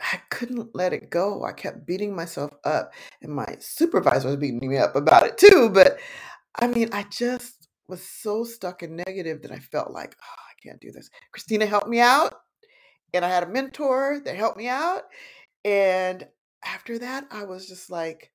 I 0.00 0.20
couldn't 0.30 0.74
let 0.74 0.92
it 0.92 1.10
go. 1.10 1.44
I 1.44 1.52
kept 1.52 1.86
beating 1.86 2.14
myself 2.14 2.52
up, 2.64 2.92
and 3.22 3.32
my 3.32 3.56
supervisor 3.60 4.28
was 4.28 4.36
beating 4.36 4.68
me 4.68 4.78
up 4.78 4.96
about 4.96 5.26
it 5.26 5.38
too. 5.38 5.70
But 5.72 5.98
I 6.60 6.66
mean, 6.66 6.88
I 6.92 7.04
just 7.04 7.68
was 7.88 8.02
so 8.02 8.44
stuck 8.44 8.82
in 8.82 8.96
negative 8.96 9.42
that 9.42 9.52
I 9.52 9.58
felt 9.58 9.92
like, 9.92 10.16
oh, 10.20 10.42
I 10.50 10.68
can't 10.68 10.80
do 10.80 10.90
this. 10.92 11.10
Christina 11.30 11.66
helped 11.66 11.88
me 11.88 12.00
out, 12.00 12.34
and 13.14 13.24
I 13.24 13.28
had 13.28 13.44
a 13.44 13.48
mentor 13.48 14.20
that 14.24 14.36
helped 14.36 14.58
me 14.58 14.68
out. 14.68 15.02
And 15.64 16.26
after 16.64 16.98
that, 16.98 17.26
I 17.30 17.44
was 17.44 17.66
just 17.66 17.90
like 17.90 18.32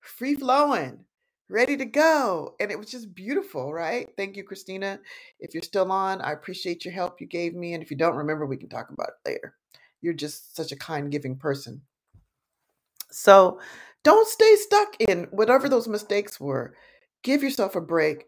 free 0.00 0.34
flowing, 0.34 1.04
ready 1.48 1.76
to 1.76 1.84
go. 1.84 2.54
And 2.60 2.70
it 2.70 2.78
was 2.78 2.90
just 2.90 3.14
beautiful, 3.14 3.72
right? 3.72 4.08
Thank 4.16 4.36
you, 4.36 4.44
Christina. 4.44 5.00
If 5.40 5.54
you're 5.54 5.62
still 5.62 5.90
on, 5.92 6.20
I 6.20 6.32
appreciate 6.32 6.84
your 6.84 6.94
help 6.94 7.20
you 7.20 7.26
gave 7.26 7.54
me. 7.54 7.74
And 7.74 7.82
if 7.82 7.90
you 7.90 7.96
don't 7.96 8.16
remember, 8.16 8.46
we 8.46 8.56
can 8.56 8.68
talk 8.68 8.90
about 8.90 9.08
it 9.08 9.28
later. 9.28 9.54
You're 10.00 10.14
just 10.14 10.56
such 10.56 10.72
a 10.72 10.76
kind, 10.76 11.10
giving 11.10 11.36
person. 11.36 11.82
So 13.10 13.60
don't 14.02 14.26
stay 14.28 14.56
stuck 14.56 14.96
in 15.00 15.28
whatever 15.30 15.68
those 15.68 15.86
mistakes 15.86 16.40
were. 16.40 16.74
Give 17.22 17.42
yourself 17.42 17.76
a 17.76 17.80
break. 17.80 18.24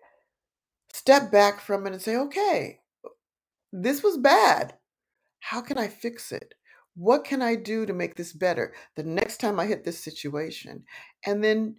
Step 0.92 1.32
back 1.32 1.60
from 1.60 1.86
it 1.86 1.92
and 1.92 2.00
say, 2.02 2.16
okay, 2.16 2.80
this 3.72 4.02
was 4.02 4.16
bad. 4.16 4.74
How 5.40 5.60
can 5.60 5.76
I 5.76 5.88
fix 5.88 6.30
it? 6.30 6.54
What 6.94 7.24
can 7.24 7.42
I 7.42 7.56
do 7.56 7.86
to 7.86 7.92
make 7.92 8.14
this 8.14 8.32
better 8.32 8.72
the 8.94 9.02
next 9.02 9.38
time 9.38 9.58
I 9.58 9.66
hit 9.66 9.84
this 9.84 9.98
situation? 9.98 10.84
And 11.26 11.42
then 11.42 11.76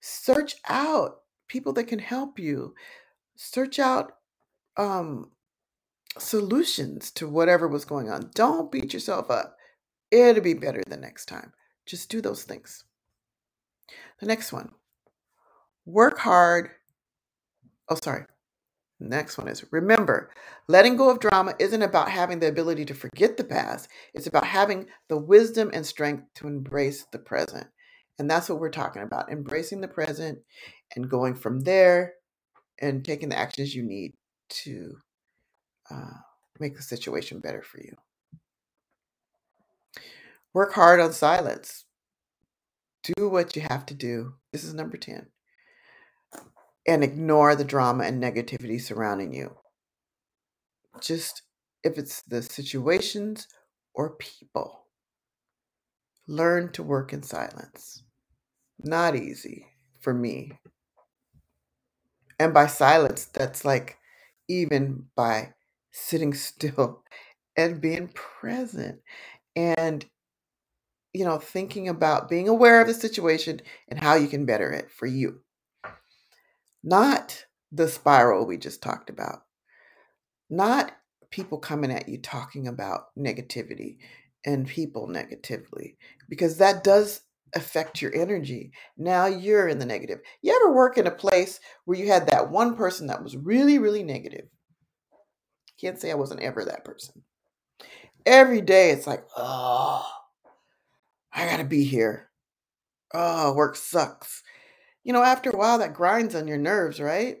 search 0.00 0.56
out 0.68 1.22
people 1.48 1.72
that 1.74 1.88
can 1.88 1.98
help 1.98 2.38
you. 2.38 2.74
Search 3.36 3.78
out 3.78 4.12
um, 4.76 5.30
solutions 6.18 7.10
to 7.12 7.28
whatever 7.28 7.66
was 7.66 7.84
going 7.84 8.10
on. 8.10 8.30
Don't 8.34 8.70
beat 8.70 8.92
yourself 8.92 9.30
up. 9.30 9.56
It'll 10.10 10.42
be 10.42 10.54
better 10.54 10.82
the 10.86 10.96
next 10.96 11.26
time. 11.26 11.52
Just 11.86 12.08
do 12.08 12.20
those 12.20 12.44
things. 12.44 12.84
The 14.20 14.26
next 14.26 14.52
one 14.52 14.70
work 15.84 16.18
hard. 16.18 16.70
Oh, 17.88 17.96
sorry. 18.02 18.24
Next 19.08 19.36
one 19.36 19.48
is 19.48 19.64
remember, 19.70 20.30
letting 20.66 20.96
go 20.96 21.10
of 21.10 21.20
drama 21.20 21.54
isn't 21.58 21.82
about 21.82 22.10
having 22.10 22.40
the 22.40 22.48
ability 22.48 22.86
to 22.86 22.94
forget 22.94 23.36
the 23.36 23.44
past. 23.44 23.88
It's 24.14 24.26
about 24.26 24.46
having 24.46 24.86
the 25.08 25.18
wisdom 25.18 25.70
and 25.74 25.84
strength 25.84 26.24
to 26.36 26.46
embrace 26.46 27.04
the 27.12 27.18
present. 27.18 27.66
And 28.18 28.30
that's 28.30 28.48
what 28.48 28.60
we're 28.60 28.70
talking 28.70 29.02
about 29.02 29.30
embracing 29.30 29.82
the 29.82 29.88
present 29.88 30.38
and 30.96 31.10
going 31.10 31.34
from 31.34 31.60
there 31.60 32.14
and 32.80 33.04
taking 33.04 33.28
the 33.28 33.38
actions 33.38 33.74
you 33.74 33.82
need 33.82 34.14
to 34.48 34.96
uh, 35.90 36.14
make 36.58 36.76
the 36.76 36.82
situation 36.82 37.40
better 37.40 37.62
for 37.62 37.80
you. 37.80 37.96
Work 40.54 40.72
hard 40.72 41.00
on 41.00 41.12
silence. 41.12 41.84
Do 43.02 43.28
what 43.28 43.54
you 43.54 43.62
have 43.68 43.84
to 43.86 43.94
do. 43.94 44.34
This 44.52 44.64
is 44.64 44.72
number 44.72 44.96
10. 44.96 45.26
And 46.86 47.04
ignore 47.04 47.54
the 47.54 47.64
drama 47.64 48.04
and 48.04 48.22
negativity 48.22 48.80
surrounding 48.80 49.34
you. 49.34 49.58
Just 51.00 51.42
if 51.84 51.98
it's 51.98 52.22
the 52.22 52.42
situations 52.42 53.46
or 53.94 54.16
people, 54.16 54.86
learn 56.26 56.70
to 56.72 56.82
work 56.82 57.12
in 57.12 57.22
silence. 57.22 58.02
Not 58.78 59.16
easy 59.16 59.68
for 60.00 60.14
me. 60.14 60.58
And 62.38 62.52
by 62.54 62.66
silence, 62.66 63.24
that's 63.26 63.64
like 63.64 63.98
even 64.48 65.08
by 65.16 65.54
sitting 65.92 66.34
still 66.34 67.02
and 67.56 67.80
being 67.80 68.08
present 68.08 69.00
and 69.56 70.06
you 71.12 71.24
know 71.24 71.38
thinking 71.38 71.88
about 71.88 72.28
being 72.28 72.48
aware 72.48 72.80
of 72.80 72.86
the 72.86 72.94
situation 72.94 73.60
and 73.88 74.00
how 74.00 74.14
you 74.14 74.28
can 74.28 74.44
better 74.46 74.70
it 74.72 74.90
for 74.90 75.06
you 75.06 75.40
not 76.84 77.46
the 77.72 77.88
spiral 77.88 78.46
we 78.46 78.56
just 78.56 78.82
talked 78.82 79.10
about 79.10 79.40
not 80.50 80.92
people 81.30 81.58
coming 81.58 81.90
at 81.90 82.08
you 82.08 82.18
talking 82.18 82.68
about 82.68 83.06
negativity 83.18 83.96
and 84.44 84.68
people 84.68 85.08
negatively 85.08 85.96
because 86.28 86.58
that 86.58 86.84
does 86.84 87.22
affect 87.54 88.02
your 88.02 88.14
energy. 88.14 88.72
Now 88.96 89.26
you're 89.26 89.68
in 89.68 89.78
the 89.78 89.86
negative. 89.86 90.20
You 90.42 90.54
ever 90.54 90.72
work 90.72 90.98
in 90.98 91.06
a 91.06 91.12
place 91.12 91.60
where 91.84 91.98
you 91.98 92.08
had 92.08 92.28
that 92.28 92.50
one 92.50 92.76
person 92.76 93.06
that 93.06 93.22
was 93.22 93.36
really, 93.36 93.78
really 93.78 94.02
negative? 94.02 94.46
Can't 95.80 96.00
say 96.00 96.10
I 96.10 96.16
wasn't 96.16 96.42
ever 96.42 96.64
that 96.64 96.84
person. 96.84 97.22
Every 98.26 98.60
day 98.60 98.90
it's 98.90 99.06
like, 99.06 99.24
oh, 99.36 100.06
I 101.32 101.46
gotta 101.46 101.64
be 101.64 101.84
here. 101.84 102.30
Oh, 103.12 103.54
work 103.54 103.76
sucks. 103.76 104.42
You 105.04 105.12
know, 105.12 105.22
after 105.22 105.50
a 105.50 105.56
while 105.56 105.78
that 105.78 105.94
grinds 105.94 106.34
on 106.34 106.48
your 106.48 106.58
nerves, 106.58 106.98
right? 107.00 107.38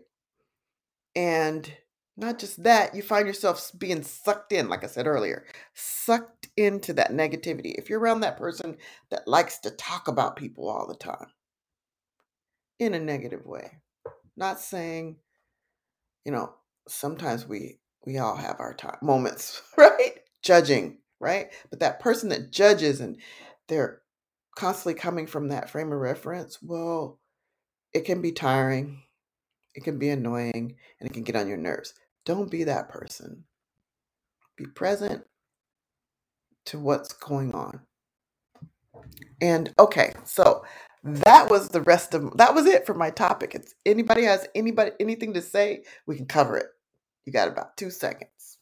And 1.16 1.72
not 2.16 2.38
just 2.38 2.62
that, 2.62 2.94
you 2.94 3.02
find 3.02 3.26
yourself 3.26 3.70
being 3.76 4.02
sucked 4.02 4.52
in, 4.52 4.68
like 4.68 4.84
I 4.84 4.86
said 4.86 5.06
earlier, 5.06 5.44
sucked 5.74 6.48
into 6.56 6.92
that 6.92 7.10
negativity. 7.10 7.74
If 7.76 7.88
you're 7.88 7.98
around 7.98 8.20
that 8.20 8.36
person 8.36 8.76
that 9.10 9.26
likes 9.26 9.58
to 9.60 9.70
talk 9.70 10.06
about 10.06 10.36
people 10.36 10.68
all 10.68 10.86
the 10.86 10.94
time 10.94 11.26
in 12.78 12.94
a 12.94 13.00
negative 13.00 13.46
way, 13.46 13.78
not 14.36 14.60
saying, 14.60 15.16
you 16.24 16.32
know, 16.32 16.54
sometimes 16.86 17.46
we 17.46 17.78
we 18.06 18.18
all 18.18 18.36
have 18.36 18.60
our 18.60 18.74
time 18.74 18.98
moments, 19.02 19.62
right? 19.76 20.20
Judging, 20.42 20.98
right? 21.20 21.52
But 21.70 21.80
that 21.80 22.00
person 22.00 22.28
that 22.28 22.52
judges 22.52 23.00
and 23.00 23.16
they're 23.68 24.02
constantly 24.54 24.94
coming 24.94 25.26
from 25.26 25.48
that 25.48 25.70
frame 25.70 25.90
of 25.90 25.98
reference, 25.98 26.58
well, 26.62 27.18
it 27.94 28.04
can 28.04 28.20
be 28.20 28.32
tiring, 28.32 29.02
it 29.74 29.84
can 29.84 29.98
be 29.98 30.10
annoying, 30.10 30.76
and 31.00 31.08
it 31.08 31.12
can 31.12 31.22
get 31.22 31.36
on 31.36 31.48
your 31.48 31.56
nerves. 31.56 31.94
Don't 32.26 32.50
be 32.50 32.64
that 32.64 32.88
person. 32.88 33.44
Be 34.56 34.66
present 34.66 35.24
to 36.66 36.78
what's 36.78 37.12
going 37.12 37.52
on. 37.52 37.80
And 39.40 39.72
okay, 39.78 40.14
so 40.24 40.64
that 41.02 41.50
was 41.50 41.68
the 41.68 41.82
rest 41.82 42.14
of 42.14 42.36
that 42.38 42.54
was 42.54 42.66
it 42.66 42.86
for 42.86 42.94
my 42.94 43.10
topic. 43.10 43.54
It's 43.54 43.74
anybody 43.84 44.24
has 44.24 44.46
anybody 44.54 44.92
anything 44.98 45.34
to 45.34 45.42
say, 45.42 45.84
we 46.06 46.16
can 46.16 46.26
cover 46.26 46.56
it. 46.56 46.66
You 47.24 47.32
got 47.32 47.48
about 47.48 47.76
2 47.76 47.90
seconds. 47.90 48.58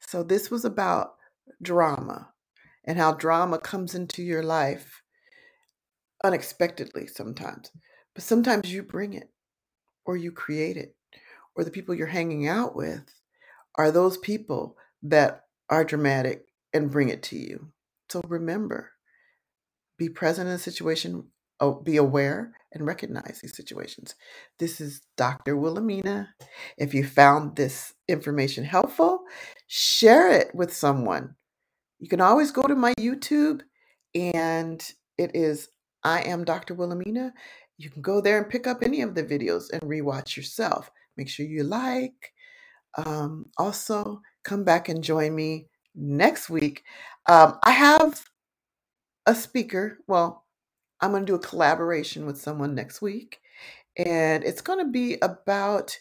So 0.00 0.22
this 0.22 0.50
was 0.50 0.64
about 0.64 1.14
drama 1.60 2.32
and 2.84 2.98
how 2.98 3.12
drama 3.12 3.58
comes 3.58 3.94
into 3.94 4.22
your 4.22 4.42
life 4.42 5.02
unexpectedly 6.26 7.06
sometimes. 7.06 7.70
But 8.14 8.24
sometimes 8.24 8.72
you 8.72 8.82
bring 8.82 9.12
it 9.12 9.30
or 10.04 10.16
you 10.16 10.32
create 10.32 10.76
it 10.76 10.96
or 11.54 11.64
the 11.64 11.70
people 11.70 11.94
you're 11.94 12.06
hanging 12.06 12.46
out 12.48 12.74
with 12.74 13.04
are 13.76 13.90
those 13.90 14.18
people 14.18 14.76
that 15.02 15.44
are 15.70 15.84
dramatic 15.84 16.46
and 16.72 16.90
bring 16.90 17.08
it 17.08 17.22
to 17.24 17.36
you. 17.36 17.68
So 18.10 18.20
remember, 18.26 18.92
be 19.98 20.08
present 20.08 20.48
in 20.48 20.54
a 20.54 20.58
situation, 20.58 21.28
oh, 21.60 21.74
be 21.74 21.96
aware 21.96 22.52
and 22.72 22.86
recognize 22.86 23.40
these 23.42 23.56
situations. 23.56 24.14
This 24.58 24.80
is 24.80 25.02
Dr. 25.16 25.56
Wilhelmina. 25.56 26.34
If 26.76 26.94
you 26.94 27.04
found 27.04 27.56
this 27.56 27.94
information 28.08 28.64
helpful, 28.64 29.20
share 29.66 30.30
it 30.30 30.54
with 30.54 30.72
someone. 30.72 31.36
You 31.98 32.08
can 32.08 32.20
always 32.20 32.50
go 32.50 32.62
to 32.62 32.74
my 32.74 32.94
YouTube 32.94 33.62
and 34.14 34.82
it 35.18 35.34
is 35.34 35.68
I 36.06 36.20
am 36.20 36.44
Dr. 36.44 36.74
Wilhelmina. 36.74 37.34
You 37.78 37.90
can 37.90 38.00
go 38.00 38.20
there 38.20 38.38
and 38.38 38.48
pick 38.48 38.68
up 38.68 38.78
any 38.80 39.02
of 39.02 39.16
the 39.16 39.24
videos 39.24 39.72
and 39.72 39.82
rewatch 39.82 40.36
yourself. 40.36 40.88
Make 41.16 41.28
sure 41.28 41.44
you 41.44 41.64
like. 41.64 42.32
Um, 42.96 43.46
also, 43.58 44.20
come 44.44 44.62
back 44.62 44.88
and 44.88 45.02
join 45.02 45.34
me 45.34 45.66
next 45.96 46.48
week. 46.48 46.84
Um, 47.28 47.58
I 47.64 47.72
have 47.72 48.24
a 49.26 49.34
speaker. 49.34 49.98
Well, 50.06 50.44
I'm 51.00 51.10
going 51.10 51.26
to 51.26 51.32
do 51.32 51.34
a 51.34 51.40
collaboration 51.40 52.24
with 52.24 52.40
someone 52.40 52.76
next 52.76 53.02
week, 53.02 53.40
and 53.96 54.44
it's 54.44 54.60
going 54.60 54.78
to 54.78 54.90
be 54.90 55.18
about 55.22 55.98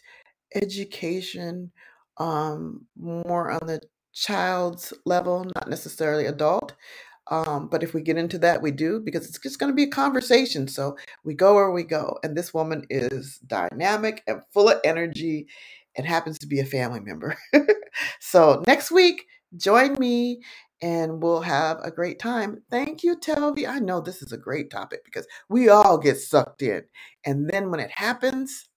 education, 0.54 1.72
um, 2.18 2.86
more 2.96 3.50
on 3.50 3.66
the 3.66 3.82
child's 4.14 4.94
level, 5.04 5.46
not 5.56 5.68
necessarily 5.68 6.28
adult. 6.28 6.76
Um, 7.28 7.68
but 7.68 7.84
if 7.84 7.94
we 7.94 8.02
get 8.02 8.18
into 8.18 8.38
that, 8.40 8.62
we 8.62 8.72
do 8.72 9.00
because 9.00 9.28
it's 9.28 9.40
just 9.40 9.60
going 9.60 9.72
to 9.72 9.76
be 9.76 9.84
a 9.84 9.88
conversation. 9.88 10.68
So 10.68 10.98
we 11.24 11.34
go 11.34 11.56
where 11.56 11.72
we 11.72 11.84
go. 11.84 12.20
And 12.24 12.38
this 12.38 12.54
woman 12.54 12.86
is 12.90 13.40
dynamic 13.40 14.24
and 14.28 14.42
full 14.54 14.70
of 14.70 14.80
energy 14.84 15.48
and 15.98 16.06
happens 16.06 16.38
to 16.40 16.48
be 16.48 16.60
a 16.60 16.66
family 16.66 17.00
member. 17.00 17.38
so 18.20 18.64
next 18.68 18.92
week, 18.92 19.26
join 19.58 19.94
me 19.94 20.42
and 20.82 21.24
we'll 21.24 21.42
have 21.42 21.80
a 21.84 21.92
great 21.92 22.20
time. 22.20 22.62
Thank 22.70 23.04
you, 23.04 23.18
Telby. 23.18 23.68
I 23.68 23.80
know 23.80 24.02
this 24.02 24.22
is 24.22 24.32
a 24.32 24.38
great 24.38 24.70
topic 24.70 25.04
because 25.06 25.26
we 25.50 25.70
all 25.70 25.98
get 25.98 26.18
sucked 26.18 26.62
in. 26.62 26.84
And 27.26 27.50
then 27.50 27.72
when 27.72 27.80
it 27.80 27.92
happens, 27.92 28.68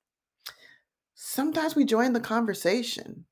sometimes 1.14 1.74
we 1.74 1.84
join 1.84 2.12
the 2.12 2.20
conversation 2.20 3.24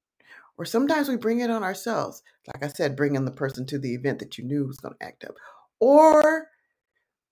or 0.58 0.64
sometimes 0.64 1.08
we 1.08 1.16
bring 1.16 1.40
it 1.40 1.50
on 1.50 1.62
ourselves. 1.62 2.22
Like 2.46 2.64
I 2.64 2.68
said, 2.68 2.96
bringing 2.96 3.24
the 3.24 3.30
person 3.30 3.66
to 3.66 3.78
the 3.78 3.94
event 3.94 4.18
that 4.20 4.38
you 4.38 4.44
knew 4.44 4.66
was 4.66 4.78
going 4.78 4.94
to 4.98 5.06
act 5.06 5.24
up. 5.24 5.34
Or 5.80 6.48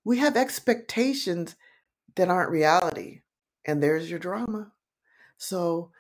we 0.05 0.19
have 0.19 0.37
expectations 0.37 1.57
that 2.17 2.29
aren't 2.29 2.51
reality. 2.51 3.21
And 3.65 3.83
there's 3.83 4.11
your 4.11 4.19
drama. 4.19 4.73
So 5.39 5.91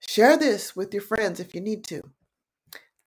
share 0.00 0.36
this 0.36 0.74
with 0.74 0.94
your 0.94 1.02
friends 1.02 1.38
if 1.38 1.54
you 1.54 1.60
need 1.60 1.84
to. 1.84 2.02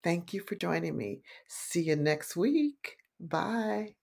Thank 0.03 0.33
you 0.33 0.41
for 0.41 0.55
joining 0.55 0.97
me. 0.97 1.21
See 1.47 1.83
you 1.83 1.95
next 1.95 2.35
week. 2.35 2.97
Bye. 3.19 3.95